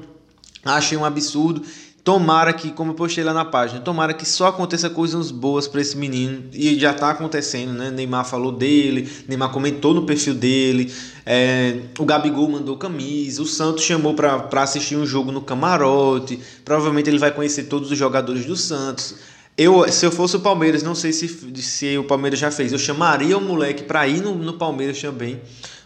achei 0.63 0.95
um 0.95 1.03
absurdo. 1.03 1.63
Tomara 2.03 2.51
que, 2.51 2.69
como 2.69 2.91
eu 2.91 2.95
postei 2.95 3.23
lá 3.23 3.33
na 3.33 3.45
página, 3.45 3.79
tomara 3.79 4.13
que 4.13 4.25
só 4.25 4.47
aconteça 4.47 4.89
coisas 4.89 5.31
boas 5.31 5.69
para 5.69 5.79
esse 5.79 5.95
menino. 5.95 6.43
E 6.51 6.77
já 6.77 6.93
tá 6.93 7.09
acontecendo, 7.09 7.71
né? 7.71 7.89
Neymar 7.91 8.25
falou 8.25 8.51
dele, 8.51 9.09
Neymar 9.25 9.51
comentou 9.51 9.93
no 9.93 10.05
perfil 10.05 10.33
dele, 10.33 10.93
é, 11.25 11.79
o 11.97 12.03
Gabigol 12.03 12.49
mandou 12.49 12.75
camisa, 12.75 13.41
o 13.41 13.45
Santos 13.45 13.85
chamou 13.85 14.13
para 14.15 14.63
assistir 14.63 14.97
um 14.97 15.05
jogo 15.05 15.31
no 15.31 15.41
camarote. 15.41 16.41
Provavelmente 16.65 17.09
ele 17.09 17.19
vai 17.19 17.31
conhecer 17.31 17.63
todos 17.63 17.89
os 17.89 17.97
jogadores 17.97 18.45
do 18.45 18.57
Santos. 18.57 19.15
Eu, 19.57 19.89
se 19.89 20.05
eu 20.05 20.11
fosse 20.11 20.35
o 20.35 20.41
Palmeiras, 20.41 20.83
não 20.83 20.95
sei 20.95 21.13
se, 21.13 21.29
se 21.29 21.97
o 21.97 22.03
Palmeiras 22.03 22.37
já 22.37 22.51
fez, 22.51 22.73
eu 22.73 22.79
chamaria 22.79 23.37
o 23.37 23.41
moleque 23.41 23.83
para 23.83 24.05
ir 24.09 24.21
no, 24.21 24.35
no 24.35 24.53
Palmeiras 24.55 24.99
também, 24.99 25.39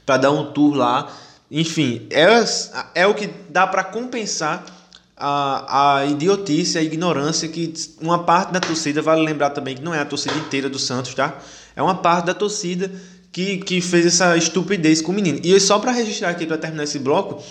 para 0.04 0.18
dar 0.18 0.32
um 0.32 0.52
tour 0.52 0.74
lá. 0.74 1.16
Enfim, 1.52 2.08
é, 2.10 2.44
é 2.96 3.06
o 3.06 3.14
que 3.14 3.30
dá 3.50 3.68
para 3.68 3.84
compensar 3.84 4.77
a, 5.18 5.98
a 6.00 6.06
idiotice, 6.06 6.78
a 6.78 6.84
ignorância 6.84 7.48
que 7.48 7.74
uma 8.00 8.20
parte 8.20 8.54
da 8.54 8.60
torcida, 8.60 9.02
vale 9.02 9.22
lembrar 9.22 9.50
também 9.50 9.76
que 9.76 9.82
não 9.84 9.94
é 9.94 10.00
a 10.00 10.06
torcida 10.06 10.36
inteira 10.36 10.70
do 10.70 10.78
Santos, 10.78 11.16
tá? 11.16 11.40
É 11.76 11.82
uma 11.82 11.96
parte 11.96 12.28
da 12.28 12.34
torcida 12.34 12.92
que, 13.32 13.58
que 13.58 13.82
fez 13.82 14.06
essa 14.06 14.38
estupidez 14.38 15.02
com 15.02 15.12
o 15.12 15.16
menino. 15.16 15.40
E 15.44 15.60
só 15.60 15.80
para 15.80 15.92
registrar 15.92 16.30
aqui, 16.30 16.46
para 16.46 16.58
terminar 16.58 16.84
esse 16.84 17.00
bloco, 17.00 17.44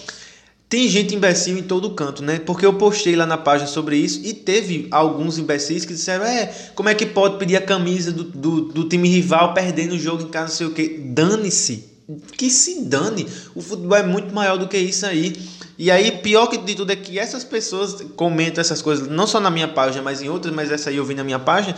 tem 0.68 0.88
gente 0.88 1.14
imbecil 1.14 1.58
em 1.58 1.62
todo 1.62 1.90
canto, 1.90 2.22
né? 2.22 2.38
Porque 2.38 2.66
eu 2.66 2.74
postei 2.74 3.14
lá 3.14 3.26
na 3.26 3.38
página 3.38 3.68
sobre 3.68 3.96
isso 3.96 4.20
e 4.24 4.32
teve 4.32 4.88
alguns 4.90 5.38
imbecis 5.38 5.84
que 5.84 5.92
disseram: 5.92 6.24
é, 6.24 6.46
como 6.74 6.88
é 6.88 6.94
que 6.94 7.06
pode 7.06 7.38
pedir 7.38 7.56
a 7.56 7.60
camisa 7.60 8.12
do, 8.12 8.24
do, 8.24 8.60
do 8.62 8.88
time 8.88 9.08
rival 9.08 9.54
perdendo 9.54 9.94
o 9.94 9.98
jogo 9.98 10.22
em 10.22 10.28
casa, 10.28 10.48
não 10.48 10.56
sei 10.56 10.66
o 10.66 10.72
quê. 10.72 11.00
Dane-se. 11.04 11.96
Que 12.36 12.48
se 12.50 12.82
dane. 12.82 13.26
O 13.54 13.60
futebol 13.60 13.96
é 13.96 14.02
muito 14.04 14.32
maior 14.32 14.56
do 14.56 14.68
que 14.68 14.78
isso 14.78 15.04
aí. 15.04 15.36
E 15.78 15.90
aí, 15.90 16.10
pior 16.10 16.46
que 16.46 16.56
de 16.56 16.74
tudo 16.74 16.90
é 16.90 16.96
que 16.96 17.18
essas 17.18 17.44
pessoas 17.44 18.02
comentam 18.16 18.60
essas 18.60 18.80
coisas, 18.80 19.08
não 19.08 19.26
só 19.26 19.38
na 19.38 19.50
minha 19.50 19.68
página, 19.68 20.02
mas 20.02 20.22
em 20.22 20.28
outras, 20.28 20.54
mas 20.54 20.70
essa 20.70 20.88
aí 20.88 20.96
eu 20.96 21.04
vi 21.04 21.14
na 21.14 21.22
minha 21.22 21.38
página, 21.38 21.76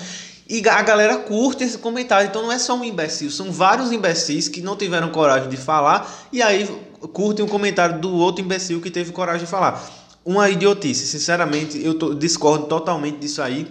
E 0.48 0.66
a 0.66 0.82
galera 0.82 1.18
curte 1.18 1.62
esse 1.64 1.76
comentário, 1.76 2.28
então 2.28 2.40
não 2.42 2.50
é 2.50 2.58
só 2.58 2.74
um 2.74 2.82
imbecil, 2.82 3.30
são 3.30 3.52
vários 3.52 3.92
imbecis 3.92 4.48
que 4.48 4.62
não 4.62 4.76
tiveram 4.76 5.10
coragem 5.10 5.48
de 5.50 5.58
falar 5.58 6.10
e 6.32 6.40
aí 6.40 6.66
curtem 7.12 7.44
o 7.44 7.48
comentário 7.48 8.00
do 8.00 8.14
outro 8.14 8.42
imbecil 8.42 8.80
que 8.80 8.90
teve 8.90 9.12
coragem 9.12 9.44
de 9.44 9.50
falar. 9.50 9.84
Uma 10.24 10.48
idiotice, 10.48 11.06
sinceramente, 11.06 11.78
eu 11.84 11.94
tô, 11.94 12.14
discordo 12.14 12.66
totalmente 12.66 13.18
disso 13.18 13.42
aí. 13.42 13.66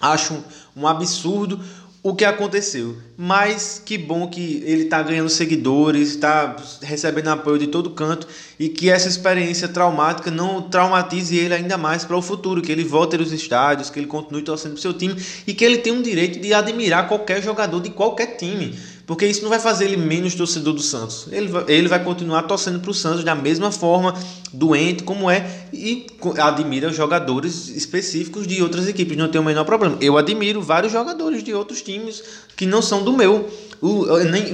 Acho 0.00 0.42
um 0.76 0.86
absurdo 0.86 1.60
o 2.08 2.14
que 2.14 2.24
aconteceu. 2.24 2.96
Mas 3.16 3.82
que 3.84 3.98
bom 3.98 4.28
que 4.28 4.62
ele 4.64 4.84
está 4.84 5.02
ganhando 5.02 5.28
seguidores, 5.28 6.10
está 6.10 6.56
recebendo 6.82 7.28
apoio 7.28 7.58
de 7.58 7.66
todo 7.66 7.90
canto 7.90 8.26
e 8.58 8.68
que 8.68 8.88
essa 8.88 9.08
experiência 9.08 9.68
traumática 9.68 10.30
não 10.30 10.62
traumatize 10.62 11.36
ele 11.36 11.52
ainda 11.52 11.76
mais 11.76 12.04
para 12.04 12.16
o 12.16 12.22
futuro, 12.22 12.62
que 12.62 12.72
ele 12.72 12.84
volte 12.84 13.16
aos 13.16 13.32
estádios, 13.32 13.90
que 13.90 13.98
ele 13.98 14.06
continue 14.06 14.42
torcendo 14.42 14.72
para 14.72 14.78
o 14.78 14.82
seu 14.82 14.94
time 14.94 15.20
e 15.46 15.52
que 15.52 15.64
ele 15.64 15.78
tenha 15.78 15.94
um 15.94 16.02
direito 16.02 16.40
de 16.40 16.54
admirar 16.54 17.08
qualquer 17.08 17.42
jogador 17.42 17.80
de 17.80 17.90
qualquer 17.90 18.36
time. 18.36 18.78
Porque 19.08 19.24
isso 19.24 19.40
não 19.40 19.48
vai 19.48 19.58
fazer 19.58 19.86
ele 19.86 19.96
menos 19.96 20.34
torcedor 20.34 20.74
do 20.74 20.82
Santos. 20.82 21.28
Ele 21.32 21.48
vai, 21.48 21.64
ele 21.66 21.88
vai 21.88 22.04
continuar 22.04 22.42
torcendo 22.42 22.78
para 22.78 22.90
o 22.90 22.94
Santos 22.94 23.24
da 23.24 23.34
mesma 23.34 23.72
forma, 23.72 24.14
doente 24.52 25.02
como 25.02 25.30
é, 25.30 25.64
e 25.72 26.06
admira 26.36 26.92
jogadores 26.92 27.70
específicos 27.70 28.46
de 28.46 28.62
outras 28.62 28.86
equipes. 28.86 29.16
Não 29.16 29.28
tem 29.28 29.40
o 29.40 29.44
menor 29.44 29.64
problema. 29.64 29.96
Eu 29.98 30.18
admiro 30.18 30.60
vários 30.60 30.92
jogadores 30.92 31.42
de 31.42 31.54
outros 31.54 31.80
times 31.80 32.22
que 32.54 32.66
não 32.66 32.82
são 32.82 33.02
do 33.02 33.16
meu. 33.16 33.48
O, 33.80 34.04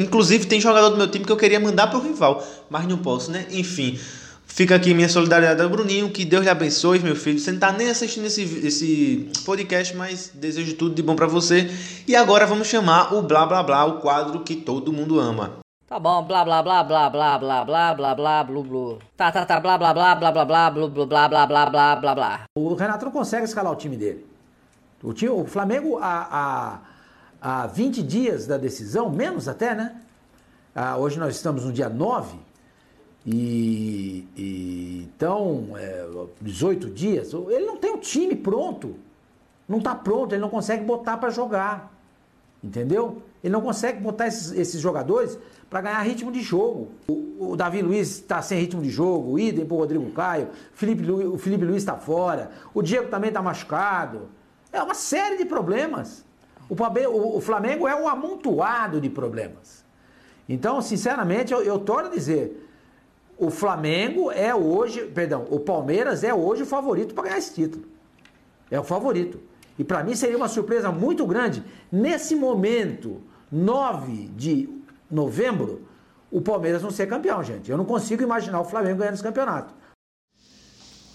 inclusive, 0.00 0.46
tem 0.46 0.60
jogador 0.60 0.90
do 0.90 0.96
meu 0.96 1.08
time 1.08 1.24
que 1.24 1.32
eu 1.32 1.36
queria 1.36 1.58
mandar 1.58 1.88
para 1.88 1.98
o 1.98 2.02
rival, 2.02 2.46
mas 2.70 2.86
não 2.86 2.98
posso, 2.98 3.32
né? 3.32 3.46
Enfim. 3.50 3.98
Fica 4.54 4.76
aqui 4.76 4.94
minha 4.94 5.08
solidariedade 5.08 5.60
ao 5.62 5.68
Bruninho, 5.68 6.08
que 6.12 6.24
Deus 6.24 6.44
lhe 6.44 6.48
abençoe, 6.48 7.00
meu 7.00 7.16
filho. 7.16 7.40
Você 7.40 7.50
não 7.50 7.56
está 7.56 7.72
nem 7.72 7.90
assistindo 7.90 8.26
esse, 8.26 8.42
esse 8.64 9.28
podcast, 9.44 9.96
mas 9.96 10.30
desejo 10.32 10.76
tudo 10.76 10.94
de 10.94 11.02
bom 11.02 11.16
para 11.16 11.26
você. 11.26 11.68
E 12.06 12.14
agora 12.14 12.46
vamos 12.46 12.68
chamar 12.68 13.12
o 13.12 13.20
Blá 13.20 13.44
Blá 13.46 13.64
Blá, 13.64 13.84
o 13.84 13.98
quadro 13.98 14.44
que 14.44 14.54
todo 14.54 14.92
mundo 14.92 15.18
ama. 15.18 15.56
Tá 15.88 15.98
bom, 15.98 16.22
blá 16.22 16.44
blá 16.44 16.62
blá 16.62 16.84
blá 16.84 17.10
blá 17.10 17.36
blá 17.36 17.64
blá 17.64 17.64
blá 17.64 17.94
blá 17.94 18.14
blá 18.14 18.44
blá 18.44 18.98
Tá, 19.16 19.32
tá, 19.32 19.44
tá, 19.44 19.58
blá 19.58 19.76
blá 19.76 19.92
blá 19.92 20.14
blá 20.14 20.30
blá 20.30 20.44
blá 20.44 20.70
blá 20.70 20.88
blá 20.88 21.04
blá 21.04 21.28
blá 21.28 21.46
blá 21.46 21.66
blá 21.66 21.96
blá 21.96 22.14
blá. 22.14 22.40
O 22.56 22.74
Renato 22.74 23.06
não 23.06 23.12
consegue 23.12 23.42
escalar 23.46 23.72
o 23.72 23.76
time 23.76 23.96
dele. 23.96 24.24
O, 25.02 25.12
time, 25.12 25.32
o 25.32 25.44
Flamengo, 25.46 25.98
há, 26.00 26.78
há, 27.42 27.62
há 27.62 27.66
20 27.66 28.04
dias 28.04 28.46
da 28.46 28.56
decisão, 28.56 29.10
menos 29.10 29.48
até, 29.48 29.74
né? 29.74 29.96
Ah, 30.72 30.96
hoje 30.96 31.18
nós 31.18 31.34
estamos 31.34 31.64
no 31.64 31.72
dia 31.72 31.88
9 31.88 32.53
e, 33.26 34.26
e 34.36 35.08
então, 35.16 35.68
é, 35.76 36.06
18 36.40 36.90
dias, 36.90 37.32
ele 37.32 37.64
não 37.64 37.76
tem 37.76 37.92
o 37.92 37.98
time 37.98 38.34
pronto. 38.34 38.96
Não 39.68 39.78
está 39.78 39.94
pronto, 39.94 40.34
ele 40.34 40.42
não 40.42 40.50
consegue 40.50 40.84
botar 40.84 41.16
para 41.16 41.30
jogar. 41.30 41.92
Entendeu? 42.62 43.22
Ele 43.42 43.52
não 43.52 43.60
consegue 43.60 44.00
botar 44.00 44.26
esses, 44.26 44.52
esses 44.52 44.80
jogadores 44.80 45.38
para 45.70 45.80
ganhar 45.80 46.00
ritmo 46.02 46.30
de 46.30 46.40
jogo. 46.42 46.90
O, 47.08 47.52
o 47.52 47.56
Davi 47.56 47.82
Luiz 47.82 48.18
está 48.18 48.42
sem 48.42 48.58
ritmo 48.58 48.82
de 48.82 48.90
jogo, 48.90 49.32
o 49.32 49.38
idem 49.38 49.64
para 49.64 49.74
o 49.74 49.78
Rodrigo 49.78 50.10
Caio, 50.12 50.48
Felipe 50.74 51.10
o 51.10 51.38
Felipe 51.38 51.64
Luiz 51.64 51.78
está 51.78 51.96
fora, 51.96 52.50
o 52.72 52.82
Diego 52.82 53.08
também 53.08 53.28
está 53.28 53.42
machucado. 53.42 54.28
É 54.72 54.82
uma 54.82 54.94
série 54.94 55.36
de 55.38 55.44
problemas. 55.44 56.24
O, 56.68 56.74
o, 56.74 57.36
o 57.36 57.40
Flamengo 57.40 57.86
é 57.88 57.94
um 57.94 58.08
amontoado 58.08 59.00
de 59.00 59.08
problemas. 59.08 59.84
Então, 60.48 60.80
sinceramente, 60.82 61.52
eu, 61.52 61.62
eu 61.62 61.78
torno 61.78 62.08
a 62.08 62.12
dizer, 62.12 62.64
o 63.38 63.50
Flamengo 63.50 64.30
é 64.30 64.54
hoje, 64.54 65.02
perdão, 65.06 65.46
o 65.50 65.60
Palmeiras 65.60 66.22
é 66.24 66.32
hoje 66.32 66.62
o 66.62 66.66
favorito 66.66 67.14
para 67.14 67.24
ganhar 67.24 67.38
esse 67.38 67.54
título. 67.54 67.84
É 68.70 68.78
o 68.78 68.84
favorito. 68.84 69.40
E 69.78 69.84
para 69.84 70.04
mim 70.04 70.14
seria 70.14 70.36
uma 70.36 70.48
surpresa 70.48 70.90
muito 70.92 71.26
grande, 71.26 71.62
nesse 71.90 72.34
momento, 72.34 73.20
9 73.50 74.30
de 74.36 74.68
novembro, 75.10 75.82
o 76.30 76.40
Palmeiras 76.40 76.82
não 76.82 76.90
ser 76.90 77.06
campeão, 77.06 77.42
gente. 77.42 77.70
Eu 77.70 77.76
não 77.76 77.84
consigo 77.84 78.22
imaginar 78.22 78.60
o 78.60 78.64
Flamengo 78.64 78.98
ganhando 78.98 79.14
esse 79.14 79.22
campeonato. 79.22 79.72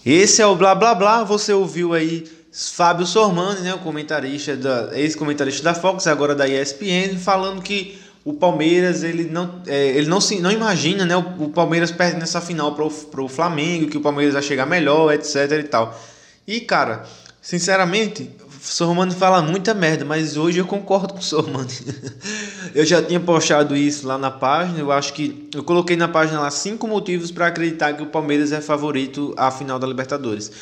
Esse 0.04 0.40
é 0.40 0.46
o 0.46 0.56
blá 0.56 0.74
blá 0.74 0.94
blá. 0.94 1.24
Você 1.24 1.52
ouviu 1.52 1.92
aí 1.92 2.24
Fábio 2.50 3.06
Sormani, 3.06 3.60
né, 3.60 3.74
o 3.74 3.78
comentarista 3.78 4.56
da 4.56 4.98
ex-comentarista 4.98 5.62
da 5.62 5.74
Fox, 5.74 6.06
agora 6.06 6.34
da 6.34 6.48
ESPN, 6.48 7.18
falando 7.18 7.60
que 7.60 7.99
o 8.24 8.34
Palmeiras 8.34 9.02
ele 9.02 9.24
não, 9.24 9.62
é, 9.66 9.88
ele 9.88 10.06
não 10.06 10.20
se 10.20 10.40
não 10.40 10.50
imagina 10.50 11.06
né, 11.06 11.16
o, 11.16 11.44
o 11.44 11.48
Palmeiras 11.48 11.90
perdendo 11.90 12.22
essa 12.22 12.40
final 12.40 12.74
para 12.74 12.84
o 13.22 13.28
Flamengo, 13.28 13.88
que 13.88 13.96
o 13.96 14.00
Palmeiras 14.00 14.34
vai 14.34 14.42
chegar 14.42 14.66
melhor, 14.66 15.12
etc 15.12 15.52
e 15.52 15.62
tal. 15.64 15.98
E 16.46 16.60
cara, 16.60 17.04
sinceramente, 17.40 18.30
o 18.42 18.66
Sormani 18.66 19.14
fala 19.14 19.40
muita 19.40 19.72
merda, 19.72 20.04
mas 20.04 20.36
hoje 20.36 20.58
eu 20.58 20.66
concordo 20.66 21.14
com 21.14 21.20
o 21.20 21.22
Sormani. 21.22 21.72
eu 22.74 22.84
já 22.84 23.02
tinha 23.02 23.18
postado 23.18 23.74
isso 23.74 24.06
lá 24.06 24.18
na 24.18 24.30
página, 24.30 24.78
eu 24.78 24.92
acho 24.92 25.14
que 25.14 25.48
eu 25.54 25.64
coloquei 25.64 25.96
na 25.96 26.08
página 26.08 26.40
lá 26.40 26.50
cinco 26.50 26.86
motivos 26.86 27.30
para 27.30 27.46
acreditar 27.46 27.94
que 27.94 28.02
o 28.02 28.06
Palmeiras 28.06 28.52
é 28.52 28.60
favorito 28.60 29.32
à 29.36 29.50
final 29.50 29.78
da 29.78 29.86
Libertadores. 29.86 30.52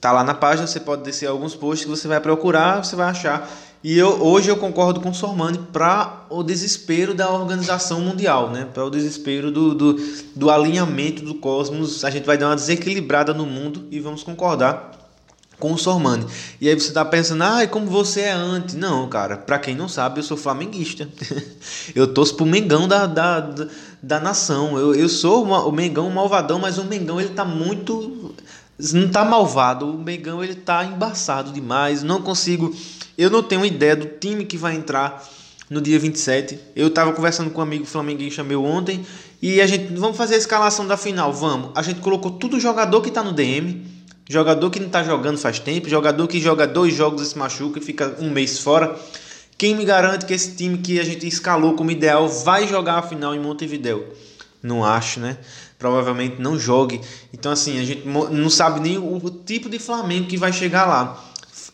Tá 0.00 0.12
lá 0.12 0.24
na 0.24 0.34
página, 0.34 0.66
você 0.66 0.80
pode 0.80 1.02
descer 1.02 1.26
alguns 1.26 1.54
posts 1.54 1.84
que 1.84 1.90
você 1.90 2.08
vai 2.08 2.20
procurar, 2.20 2.82
você 2.84 2.96
vai 2.96 3.10
achar 3.10 3.50
e 3.86 3.96
eu, 3.96 4.20
hoje 4.20 4.48
eu 4.48 4.56
concordo 4.56 5.00
com 5.00 5.10
o 5.10 5.14
Sormani 5.14 5.58
para 5.72 6.26
o 6.28 6.42
desespero 6.42 7.14
da 7.14 7.30
organização 7.30 8.00
mundial, 8.00 8.50
né? 8.50 8.66
para 8.74 8.84
o 8.84 8.90
desespero 8.90 9.52
do, 9.52 9.76
do, 9.76 9.96
do 10.34 10.50
alinhamento 10.50 11.24
do 11.24 11.36
cosmos. 11.36 12.04
A 12.04 12.10
gente 12.10 12.24
vai 12.24 12.36
dar 12.36 12.48
uma 12.48 12.56
desequilibrada 12.56 13.32
no 13.32 13.46
mundo 13.46 13.86
e 13.88 14.00
vamos 14.00 14.24
concordar 14.24 14.90
com 15.56 15.72
o 15.72 15.78
Sormani. 15.78 16.26
E 16.60 16.68
aí 16.68 16.74
você 16.74 16.88
está 16.88 17.04
pensando, 17.04 17.44
ah, 17.44 17.64
como 17.68 17.86
você 17.86 18.22
é 18.22 18.32
anti. 18.32 18.76
Não, 18.76 19.08
cara, 19.08 19.36
para 19.36 19.56
quem 19.56 19.76
não 19.76 19.88
sabe, 19.88 20.18
eu 20.18 20.24
sou 20.24 20.36
flamenguista. 20.36 21.08
eu 21.94 22.12
torço 22.12 22.34
pro 22.34 22.44
Mengão 22.44 22.88
da, 22.88 23.06
da, 23.06 23.38
da, 23.38 23.68
da 24.02 24.18
nação. 24.18 24.76
Eu, 24.76 24.96
eu 24.96 25.08
sou 25.08 25.44
uma, 25.44 25.64
o 25.64 25.70
Mengão 25.70 26.10
malvadão, 26.10 26.58
mas 26.58 26.76
o 26.76 26.84
Mengão 26.84 27.20
ele 27.20 27.30
tá 27.30 27.44
muito. 27.44 28.34
Não 28.92 29.08
tá 29.08 29.24
malvado, 29.24 29.88
o 29.88 29.98
Mengão 29.98 30.44
ele 30.44 30.54
tá 30.54 30.84
embaçado 30.84 31.52
demais. 31.52 32.02
Não 32.02 32.20
consigo 32.20 32.74
eu 33.16 33.30
não 33.30 33.42
tenho 33.42 33.64
ideia 33.64 33.96
do 33.96 34.06
time 34.06 34.44
que 34.44 34.58
vai 34.58 34.74
entrar 34.74 35.26
no 35.70 35.80
dia 35.80 35.98
27. 35.98 36.58
Eu 36.74 36.88
estava 36.88 37.12
conversando 37.12 37.50
com 37.50 37.60
um 37.60 37.62
amigo 37.62 37.86
flamenguista 37.86 38.44
meu 38.44 38.62
ontem 38.62 39.04
e 39.40 39.60
a 39.60 39.66
gente 39.66 39.94
vamos 39.94 40.16
fazer 40.16 40.34
a 40.34 40.38
escalação 40.38 40.86
da 40.86 40.96
final, 40.96 41.32
vamos. 41.32 41.70
A 41.74 41.82
gente 41.82 42.00
colocou 42.00 42.32
tudo 42.32 42.60
jogador 42.60 43.00
que 43.00 43.08
está 43.08 43.22
no 43.22 43.32
DM, 43.32 43.82
jogador 44.28 44.70
que 44.70 44.78
não 44.78 44.86
está 44.86 45.02
jogando 45.02 45.38
faz 45.38 45.58
tempo, 45.58 45.88
jogador 45.88 46.28
que 46.28 46.38
joga 46.38 46.66
dois 46.66 46.94
jogos 46.94 47.22
e 47.22 47.26
se 47.26 47.38
machuca 47.38 47.78
e 47.78 47.82
fica 47.82 48.16
um 48.20 48.30
mês 48.30 48.58
fora. 48.58 48.94
Quem 49.56 49.74
me 49.74 49.86
garante 49.86 50.26
que 50.26 50.34
esse 50.34 50.54
time 50.54 50.76
que 50.76 51.00
a 51.00 51.04
gente 51.04 51.26
escalou 51.26 51.74
como 51.74 51.90
ideal 51.90 52.28
vai 52.28 52.68
jogar 52.68 52.98
a 52.98 53.02
final 53.02 53.34
em 53.34 53.40
Montevideo? 53.40 54.04
Não 54.62 54.84
acho, 54.84 55.20
né? 55.20 55.38
Provavelmente 55.78 56.40
não 56.40 56.58
jogue. 56.58 57.00
Então 57.32 57.52
assim, 57.52 57.80
a 57.80 57.84
gente 57.84 58.06
não 58.06 58.50
sabe 58.50 58.80
nem 58.80 58.98
o 58.98 59.20
tipo 59.44 59.68
de 59.68 59.78
Flamengo 59.78 60.26
que 60.26 60.36
vai 60.36 60.52
chegar 60.52 60.86
lá. 60.86 61.24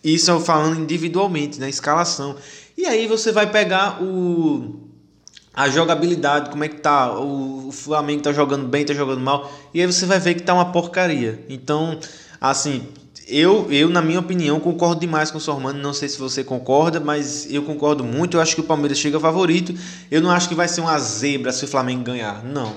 Isso 0.03 0.39
falando 0.41 0.81
individualmente, 0.81 1.61
na 1.61 1.69
escalação. 1.69 2.37
E 2.77 2.87
aí 2.87 3.07
você 3.07 3.31
vai 3.31 3.51
pegar 3.51 4.03
o 4.03 4.91
a 5.55 5.69
jogabilidade, 5.69 6.51
como 6.51 6.65
é 6.65 6.69
que 6.69 6.81
tá, 6.81 7.19
o, 7.19 7.71
Flamengo 7.71 8.23
tá 8.23 8.33
jogando 8.33 8.67
bem, 8.67 8.85
tá 8.85 8.95
jogando 8.95 9.21
mal, 9.21 9.53
e 9.75 9.81
aí 9.81 9.87
você 9.87 10.07
vai 10.07 10.19
ver 10.19 10.35
que 10.35 10.43
tá 10.43 10.55
uma 10.55 10.73
porcaria. 10.73 11.45
Então, 11.49 11.99
assim, 12.41 12.87
eu, 13.33 13.67
eu 13.73 13.89
na 13.89 14.03
minha 14.03 14.21
opinião, 14.21 14.61
concordo 14.61 15.01
demais 15.01 15.31
com 15.31 15.39
o 15.39 15.41
Sormano, 15.41 15.81
não 15.81 15.95
sei 15.95 16.07
se 16.07 16.19
você 16.19 16.45
concorda, 16.45 17.01
mas 17.01 17.51
eu 17.51 17.62
concordo 17.62 18.05
muito, 18.05 18.37
eu 18.37 18.41
acho 18.43 18.55
que 18.55 18.61
o 18.61 18.65
Palmeiras 18.65 18.99
chega 18.99 19.19
favorito. 19.19 19.75
Eu 20.11 20.21
não 20.21 20.31
acho 20.31 20.49
que 20.51 20.55
vai 20.55 20.69
ser 20.69 20.83
uma 20.83 20.99
zebra 20.99 21.51
se 21.51 21.65
o 21.65 21.69
Flamengo 21.69 22.05
ganhar, 22.05 22.45
não. 22.45 22.75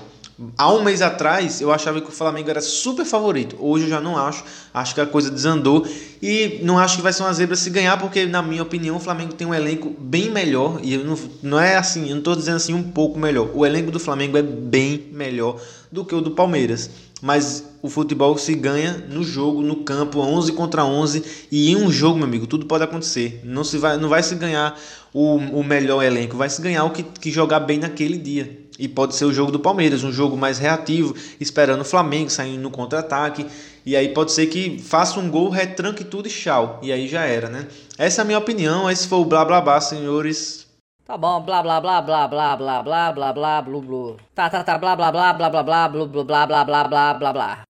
Há 0.56 0.70
um 0.70 0.82
mês 0.82 1.00
atrás 1.00 1.62
eu 1.62 1.72
achava 1.72 1.98
que 2.00 2.08
o 2.08 2.12
Flamengo 2.12 2.50
era 2.50 2.60
super 2.60 3.06
favorito. 3.06 3.56
Hoje 3.58 3.84
eu 3.84 3.90
já 3.90 4.00
não 4.00 4.18
acho. 4.18 4.44
Acho 4.72 4.94
que 4.94 5.00
a 5.00 5.06
coisa 5.06 5.30
desandou. 5.30 5.86
E 6.20 6.60
não 6.62 6.78
acho 6.78 6.96
que 6.96 7.02
vai 7.02 7.12
ser 7.12 7.22
uma 7.22 7.32
zebra 7.32 7.56
se 7.56 7.70
ganhar, 7.70 7.98
porque, 7.98 8.26
na 8.26 8.42
minha 8.42 8.62
opinião, 8.62 8.96
o 8.96 9.00
Flamengo 9.00 9.32
tem 9.32 9.46
um 9.46 9.54
elenco 9.54 9.94
bem 9.98 10.30
melhor. 10.30 10.78
E 10.82 10.96
não, 10.98 11.18
não 11.42 11.58
é 11.58 11.76
assim, 11.76 12.08
eu 12.08 12.10
não 12.10 12.18
estou 12.18 12.36
dizendo 12.36 12.56
assim 12.56 12.74
um 12.74 12.82
pouco 12.82 13.18
melhor. 13.18 13.48
O 13.54 13.64
elenco 13.64 13.90
do 13.90 13.98
Flamengo 13.98 14.36
é 14.36 14.42
bem 14.42 15.08
melhor 15.10 15.58
do 15.90 16.04
que 16.04 16.14
o 16.14 16.20
do 16.20 16.32
Palmeiras. 16.32 16.90
Mas 17.22 17.64
o 17.86 17.90
futebol 17.90 18.36
se 18.36 18.54
ganha 18.54 19.04
no 19.08 19.22
jogo, 19.22 19.62
no 19.62 19.76
campo, 19.76 20.18
11 20.18 20.52
contra 20.52 20.84
11. 20.84 21.46
E 21.52 21.70
em 21.70 21.76
um 21.76 21.90
jogo, 21.90 22.16
meu 22.18 22.26
amigo, 22.26 22.46
tudo 22.46 22.66
pode 22.66 22.82
acontecer. 22.82 23.40
Não, 23.44 23.62
se 23.62 23.78
vai, 23.78 23.96
não 23.96 24.08
vai 24.08 24.22
se 24.24 24.34
ganhar 24.34 24.76
o, 25.14 25.36
o 25.36 25.62
melhor 25.62 26.02
elenco, 26.02 26.36
vai 26.36 26.50
se 26.50 26.60
ganhar 26.60 26.84
o 26.84 26.90
que, 26.90 27.04
que 27.04 27.30
jogar 27.30 27.60
bem 27.60 27.78
naquele 27.78 28.18
dia. 28.18 28.66
E 28.76 28.88
pode 28.88 29.14
ser 29.14 29.24
o 29.24 29.32
jogo 29.32 29.52
do 29.52 29.60
Palmeiras, 29.60 30.02
um 30.02 30.12
jogo 30.12 30.36
mais 30.36 30.58
reativo, 30.58 31.14
esperando 31.40 31.80
o 31.80 31.84
Flamengo 31.84 32.28
saindo 32.28 32.60
no 32.60 32.70
contra-ataque. 32.70 33.46
E 33.86 33.94
aí 33.94 34.08
pode 34.08 34.32
ser 34.32 34.48
que 34.48 34.78
faça 34.80 35.20
um 35.20 35.30
gol, 35.30 35.48
retranque 35.48 36.02
tudo 36.02 36.26
e 36.26 36.30
tchau. 36.30 36.80
E 36.82 36.92
aí 36.92 37.06
já 37.06 37.24
era, 37.24 37.48
né? 37.48 37.68
Essa 37.96 38.20
é 38.20 38.22
a 38.22 38.24
minha 38.24 38.38
opinião. 38.38 38.90
Esse 38.90 39.06
foi 39.06 39.20
o 39.20 39.24
blá 39.24 39.44
blá 39.44 39.60
blá, 39.60 39.80
senhores. 39.80 40.66
Tá 41.06 41.16
bom, 41.16 41.40
blá 41.40 41.62
blá 41.62 41.80
blá 41.80 42.02
blá 42.02 42.26
blá 42.26 42.56
blá 42.56 42.82
blá 42.82 43.12
blá 43.12 43.32
blá 43.32 43.32
blá 43.32 43.62
blá. 43.62 44.16
Tá, 44.34 44.50
tá, 44.50 44.64
tá, 44.64 44.76
blá 44.76 44.96
blá 44.96 45.12
blá 45.12 45.32
blá 45.32 45.48
blá 45.48 45.62
blá 45.62 45.88
blá 45.88 46.06
blá 46.06 46.46
blá 46.46 46.64
blá 46.64 46.84
blá 46.84 47.14
blá 47.14 47.32
blá. 47.32 47.66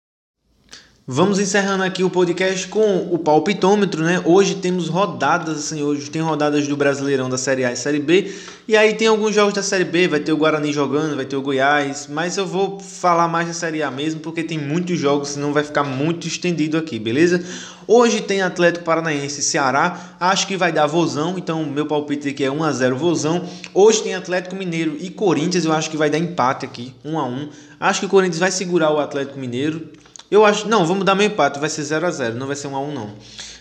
Vamos 1.07 1.37
encerrando 1.37 1.83
aqui 1.83 2.03
o 2.03 2.09
podcast 2.09 2.67
com 2.67 3.09
o 3.11 3.19
palpitômetro, 3.19 4.03
né? 4.03 4.23
Hoje 4.25 4.55
temos 4.55 4.89
rodadas, 4.89 5.55
assim, 5.59 5.83
hoje 5.83 6.09
tem 6.09 6.19
rodadas 6.19 6.67
do 6.67 6.75
Brasileirão 6.75 7.29
da 7.29 7.37
Série 7.37 7.63
A 7.63 7.71
e 7.71 7.77
Série 7.77 7.99
B. 7.99 8.33
E 8.67 8.75
aí 8.75 8.95
tem 8.95 9.07
alguns 9.07 9.35
jogos 9.35 9.53
da 9.53 9.61
Série 9.61 9.83
B, 9.83 10.07
vai 10.07 10.19
ter 10.19 10.31
o 10.31 10.37
Guarani 10.37 10.73
jogando, 10.73 11.15
vai 11.15 11.25
ter 11.25 11.35
o 11.35 11.43
Goiás, 11.43 12.07
mas 12.09 12.37
eu 12.37 12.47
vou 12.47 12.79
falar 12.79 13.27
mais 13.27 13.47
da 13.47 13.53
Série 13.53 13.83
A 13.83 13.91
mesmo, 13.91 14.19
porque 14.19 14.43
tem 14.43 14.57
muitos 14.57 14.99
jogos, 14.99 15.29
senão 15.29 15.53
vai 15.53 15.63
ficar 15.63 15.83
muito 15.83 16.27
estendido 16.27 16.75
aqui, 16.75 16.97
beleza? 16.97 17.45
Hoje 17.85 18.21
tem 18.21 18.41
Atlético 18.41 18.83
Paranaense 18.83 19.41
e 19.41 19.43
Ceará, 19.43 20.15
acho 20.19 20.47
que 20.47 20.57
vai 20.57 20.71
dar 20.71 20.87
Vozão, 20.87 21.35
então 21.37 21.63
meu 21.65 21.85
palpite 21.85 22.29
aqui 22.29 22.43
é 22.43 22.49
1 22.49 22.63
a 22.63 22.71
0 22.71 22.97
Vozão. 22.97 23.47
Hoje 23.75 24.01
tem 24.01 24.15
Atlético 24.15 24.55
Mineiro 24.55 24.97
e 24.99 25.11
Corinthians, 25.11 25.65
eu 25.65 25.71
acho 25.71 25.87
que 25.87 25.97
vai 25.97 26.09
dar 26.09 26.17
empate 26.17 26.65
aqui, 26.65 26.95
1 27.05 27.19
a 27.19 27.27
1. 27.27 27.49
Acho 27.79 27.99
que 27.99 28.05
o 28.07 28.09
Corinthians 28.09 28.39
vai 28.39 28.49
segurar 28.49 28.89
o 28.89 28.97
Atlético 28.97 29.37
Mineiro. 29.37 29.87
Eu 30.29 30.43
acho, 30.43 30.67
não, 30.67 30.85
vamos 30.85 31.05
dar 31.05 31.15
meu 31.15 31.27
empate, 31.27 31.59
vai 31.59 31.69
ser 31.69 31.83
0 31.83 32.05
a 32.05 32.11
0, 32.11 32.35
não 32.35 32.47
vai 32.47 32.55
ser 32.55 32.67
1 32.67 32.75
a 32.75 32.79
1 32.79 32.93
não. 32.93 33.13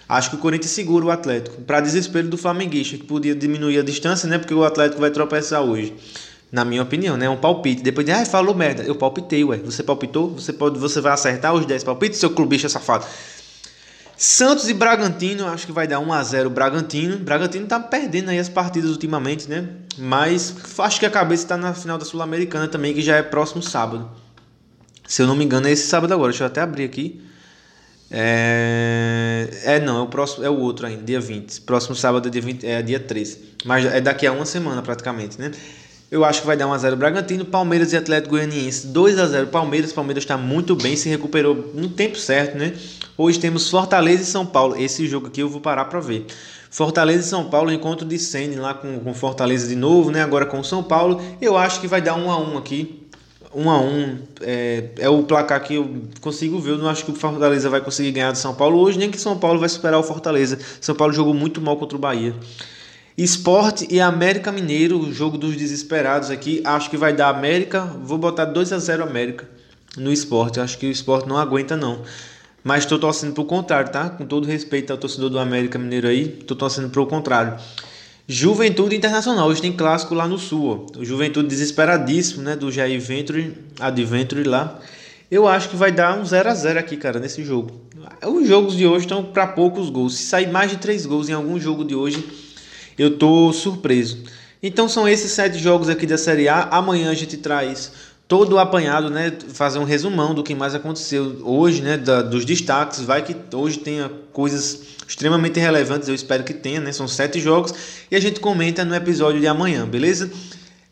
Acho 0.09 0.30
que 0.30 0.37
o 0.37 0.38
Corinthians 0.38 0.71
segura 0.71 1.04
o 1.04 1.11
Atlético, 1.11 1.62
para 1.62 1.80
desespero 1.80 2.28
do 2.28 2.37
flamenguista, 2.37 2.97
que 2.97 3.04
podia 3.04 3.35
diminuir 3.35 3.78
a 3.78 3.83
distância, 3.83 4.28
né? 4.28 4.38
Porque 4.38 4.54
o 4.54 4.64
Atlético 4.64 5.00
vai 5.00 5.11
tropeçar 5.11 5.62
hoje. 5.62 5.94
Na 6.52 6.64
minha 6.64 6.83
opinião, 6.83 7.16
né? 7.16 7.28
Um 7.28 7.37
palpite. 7.37 7.83
Depois 7.83 8.06
de, 8.06 8.12
ah, 8.12 8.25
falou 8.25 8.54
merda. 8.54 8.83
Eu 8.85 8.94
palpitei, 8.94 9.42
ué. 9.42 9.56
Você 9.59 9.83
palpitou? 9.83 10.30
Você 10.35 10.52
pode, 10.52 10.78
você 10.78 11.00
vai 11.00 11.12
acertar 11.12 11.52
os 11.52 11.66
10 11.66 11.83
palpites, 11.83 12.21
seu 12.21 12.30
clubista 12.30 12.68
safado. 12.68 13.04
Santos 14.16 14.68
e 14.68 14.75
Bragantino, 14.75 15.49
acho 15.49 15.66
que 15.66 15.73
vai 15.73 15.88
dar 15.88 15.99
1 15.99 16.12
a 16.12 16.23
0 16.23 16.50
Bragantino. 16.50 17.18
Bragantino 17.18 17.66
tá 17.66 17.80
perdendo 17.80 18.30
aí 18.30 18.38
as 18.38 18.49
partidas 18.49 18.90
ultimamente, 18.90 19.49
né? 19.49 19.68
Mas 19.99 20.54
acho 20.78 21.00
que 21.00 21.06
a 21.06 21.11
cabeça 21.11 21.42
está 21.42 21.56
na 21.56 21.75
final 21.75 21.99
da 21.99 22.04
Sul-Americana 22.04 22.68
também, 22.68 22.94
que 22.94 23.02
já 23.02 23.16
é 23.16 23.23
próximo 23.23 23.62
sábado. 23.62 24.09
Se 25.06 25.23
eu 25.23 25.26
não 25.26 25.37
me 25.37 25.44
engano, 25.44 25.68
é 25.68 25.70
esse 25.70 25.87
sábado 25.87 26.12
agora. 26.12 26.30
Deixa 26.30 26.44
eu 26.44 26.49
até 26.49 26.61
abrir 26.61 26.84
aqui. 26.84 27.20
É, 28.11 29.49
é 29.64 29.80
não, 29.80 29.99
é 29.99 30.02
o 30.02 30.06
próximo, 30.06 30.44
é 30.44 30.50
o 30.50 30.58
outro 30.58 30.87
ainda, 30.87 31.02
dia 31.02 31.20
20. 31.20 31.62
Próximo 31.62 31.94
sábado 31.94 32.28
é 32.28 32.30
dia 32.30 32.42
20, 32.42 32.64
é 32.64 32.82
dia 32.82 33.00
13. 33.00 33.38
Mas 33.64 33.84
é 33.84 34.00
daqui 34.00 34.26
a 34.26 34.32
uma 34.32 34.46
semana 34.46 34.82
praticamente, 34.82 35.40
né? 35.40 35.50
Eu 36.11 36.25
acho 36.25 36.42
que 36.42 36.46
vai 36.46 36.56
dar 36.56 36.66
1x0 36.66 36.94
Bragantino, 36.94 37.44
Palmeiras 37.44 37.92
e 37.92 37.96
Atlético 37.96 38.37
Goianiense 38.37 38.87
2x0 38.88 39.46
Palmeiras. 39.46 39.92
Palmeiras 39.92 40.23
está 40.23 40.37
muito 40.37 40.76
bem, 40.76 40.94
se 40.94 41.08
recuperou 41.08 41.73
no 41.75 41.88
tempo 41.88 42.16
certo, 42.16 42.56
né? 42.56 42.75
Hoje 43.16 43.40
temos 43.40 43.68
Fortaleza 43.68 44.23
e 44.23 44.26
São 44.26 44.46
Paulo. 44.46 44.76
Esse 44.76 45.08
jogo 45.08 45.26
aqui 45.26 45.40
eu 45.40 45.49
vou 45.49 45.61
parar 45.61 45.87
para 45.87 45.99
ver. 45.99 46.26
Fortaleza 46.70 47.20
e 47.20 47.28
São 47.28 47.49
Paulo, 47.49 47.73
encontro 47.73 48.06
de 48.06 48.18
Sene 48.18 48.56
lá 48.56 48.75
com, 48.75 48.99
com 49.00 49.14
Fortaleza 49.14 49.66
de 49.66 49.76
novo, 49.76 50.11
né? 50.11 50.23
Agora 50.23 50.46
com 50.46 50.62
São 50.62 50.82
Paulo. 50.82 51.20
Eu 51.40 51.56
acho 51.56 51.80
que 51.80 51.88
vai 51.88 52.02
dar 52.02 52.16
1x1 52.16 52.58
aqui. 52.58 53.03
1 53.54 53.70
a 53.70 53.80
1 53.80 54.18
é, 54.42 54.84
é 54.99 55.08
o 55.08 55.23
placar 55.23 55.62
que 55.62 55.75
eu 55.75 56.02
consigo 56.20 56.58
ver. 56.58 56.73
Eu 56.73 56.78
não 56.78 56.88
acho 56.88 57.04
que 57.04 57.11
o 57.11 57.14
Fortaleza 57.14 57.70
vai 57.70 57.80
conseguir 57.80 58.12
ganhar 58.12 58.32
do 58.32 58.38
São 58.38 58.54
Paulo 58.54 58.78
hoje, 58.78 58.99
nem 58.99 59.11
que 59.11 59.20
São 59.20 59.38
Paulo 59.38 59.58
vai 59.61 59.68
superar 59.68 59.99
o 59.99 60.02
Fortaleza. 60.02 60.58
São 60.80 60.94
Paulo 60.94 61.12
jogou 61.12 61.34
muito 61.34 61.61
mal 61.61 61.76
contra 61.76 61.96
o 61.96 62.00
Bahia. 62.00 62.34
Esporte 63.16 63.87
e 63.90 64.00
América 64.00 64.50
Mineiro, 64.50 64.99
o 64.99 65.12
jogo 65.12 65.38
dos 65.38 65.56
desesperados 65.56 66.30
aqui. 66.30 66.61
Acho 66.64 66.90
que 66.90 66.96
vai 66.96 67.12
dar 67.12 67.28
América. 67.28 67.84
Vou 68.02 68.18
botar 68.18 68.44
2 68.44 68.73
a 68.73 68.78
0 68.78 69.04
América 69.04 69.49
no 69.96 70.12
esporte. 70.12 70.58
Acho 70.58 70.76
que 70.76 70.87
o 70.87 70.90
esporte 70.90 71.28
não 71.28 71.38
aguenta, 71.38 71.76
não. 71.76 72.02
Mas 72.64 72.84
estou 72.84 72.99
torcendo 72.99 73.32
para 73.32 73.42
o 73.42 73.46
contrário, 73.46 73.92
tá? 73.92 74.08
Com 74.08 74.26
todo 74.26 74.46
respeito 74.46 74.90
ao 74.90 74.99
torcedor 74.99 75.30
do 75.30 75.38
América 75.38 75.78
Mineiro 75.78 76.08
aí, 76.08 76.38
estou 76.40 76.56
torcendo 76.56 76.88
para 76.88 77.00
o 77.00 77.06
contrário. 77.06 77.56
Juventude 78.26 78.97
Internacional, 78.97 79.47
hoje 79.49 79.61
tem 79.61 79.73
clássico 79.73 80.14
lá 80.14 80.26
no 80.26 80.38
Sul. 80.38 80.88
Ó. 80.97 81.00
O 81.00 81.04
Juventude 81.04 81.47
desesperadíssimo, 81.47 82.43
né? 82.43 82.57
Do 82.57 82.73
Jair 82.73 82.99
Venture, 82.99 83.54
Adventure 83.78 84.43
lá. 84.45 84.81
Eu 85.31 85.47
acho 85.47 85.69
que 85.69 85.76
vai 85.76 85.93
dar 85.93 86.19
um 86.19 86.25
0 86.25 86.49
a 86.49 86.54
0 86.54 86.78
aqui, 86.78 86.97
cara, 86.97 87.21
nesse 87.21 87.45
jogo. 87.45 87.83
Os 88.26 88.49
jogos 88.49 88.76
de 88.76 88.87
hoje 88.87 89.04
estão 89.04 89.23
para 89.23 89.49
poucos 89.49 89.91
gols. 89.91 90.15
Se 90.15 90.25
sair 90.25 90.50
mais 90.50 90.71
de 90.71 90.78
3 90.78 91.04
gols 91.04 91.28
em 91.28 91.32
algum 91.32 91.60
jogo 91.60 91.84
de 91.84 91.95
hoje, 91.95 92.26
eu 92.99 93.19
tô 93.19 93.52
surpreso. 93.52 94.25
Então 94.63 94.89
são 94.89 95.06
esses 95.06 95.30
sete 95.32 95.58
jogos 95.58 95.91
aqui 95.91 96.06
da 96.06 96.17
Série 96.17 96.49
A. 96.49 96.63
Amanhã 96.71 97.10
a 97.10 97.15
gente 97.15 97.37
traz 97.37 97.93
todo 98.26 98.58
apanhado, 98.58 99.10
né? 99.10 99.32
Fazer 99.52 99.78
um 99.78 99.84
resumão 99.84 100.34
do 100.34 100.43
que 100.43 100.54
mais 100.54 100.75
aconteceu 100.75 101.41
hoje, 101.45 101.82
né? 101.82 101.97
Da, 101.97 102.23
dos 102.23 102.45
destaques. 102.45 103.00
Vai 103.00 103.23
que 103.23 103.37
hoje 103.54 103.78
tenha 103.78 104.10
coisas 104.32 104.80
extremamente 105.06 105.60
relevantes, 105.60 106.08
eu 106.08 106.15
espero 106.15 106.45
que 106.45 106.54
tenha, 106.54 106.80
né? 106.80 106.93
São 106.93 107.06
sete 107.06 107.41
jogos 107.41 107.75
e 108.10 108.17
a 108.17 108.21
gente 108.21 108.41
comenta 108.41 108.84
no 108.84 108.95
episódio 108.95 109.41
de 109.41 109.47
amanhã, 109.47 109.87
beleza? 109.87 110.30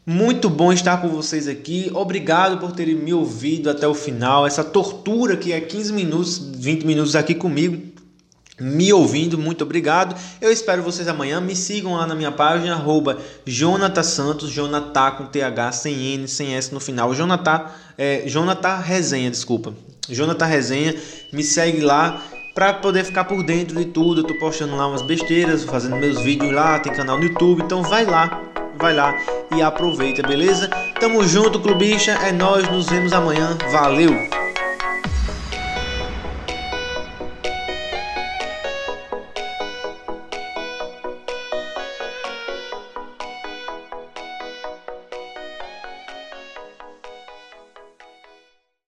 Muito 0.05 0.51
bom 0.51 0.73
estar 0.73 1.01
com 1.01 1.09
vocês 1.09 1.47
aqui. 1.47 1.91
Obrigado 1.95 2.59
por 2.59 2.73
terem 2.73 2.97
me 2.97 3.15
ouvido 3.15 3.71
até 3.71 3.87
o 3.87 3.95
final. 3.95 4.47
Essa 4.47 4.65
tortura 4.65 5.37
que 5.37 5.53
é 5.53 5.61
15 5.61 5.93
minutos, 5.93 6.39
20 6.57 6.85
minutos 6.85 7.15
aqui 7.15 7.35
comigo 7.35 7.93
me 8.63 8.93
ouvindo, 8.93 9.37
muito 9.37 9.65
obrigado. 9.65 10.15
Eu 10.41 10.53
espero 10.53 10.83
vocês 10.83 11.09
amanhã. 11.09 11.41
Me 11.41 11.57
sigam 11.57 11.95
lá 11.95 12.07
na 12.07 12.15
minha 12.15 12.31
página, 12.31 12.75
arroba 12.75 13.19
Jonathan 13.45 14.03
Santos, 14.03 14.51
Jonathan 14.51 15.11
com 15.13 15.27
TH, 15.27 15.73
sem 15.73 16.15
N, 16.15 16.29
sem 16.29 16.55
S 16.55 16.73
no 16.73 16.79
final. 16.79 17.13
Jonathan, 17.13 17.67
é, 17.99 18.23
Jonathan 18.27 18.77
Resenha, 18.77 19.31
desculpa. 19.31 19.75
Jonathan 20.09 20.47
Resenha, 20.47 20.95
me 21.33 21.43
segue 21.43 21.81
lá 21.81 22.23
para 22.55 22.75
poder 22.75 23.05
ficar 23.05 23.25
por 23.25 23.45
dentro 23.45 23.77
de 23.77 23.87
tudo. 23.87 24.21
Eu 24.21 24.25
tô 24.25 24.35
postando 24.39 24.77
lá 24.77 24.87
umas 24.87 25.03
besteiras, 25.03 25.65
fazendo 25.65 25.97
meus 25.97 26.21
vídeos 26.21 26.53
lá, 26.53 26.79
tem 26.79 26.93
canal 26.93 27.19
no 27.19 27.25
YouTube, 27.25 27.63
então 27.63 27.83
vai 27.83 28.05
lá, 28.05 28.43
vai 28.79 28.95
lá 28.95 29.13
e 29.57 29.63
aproveita, 29.63 30.23
beleza? 30.23 30.69
Tamo 31.01 31.27
junto, 31.27 31.59
clubista, 31.59 32.13
é 32.13 32.31
nós, 32.33 32.69
nos 32.71 32.87
vemos 32.87 33.13
amanhã. 33.13 33.57
Valeu! 33.73 34.42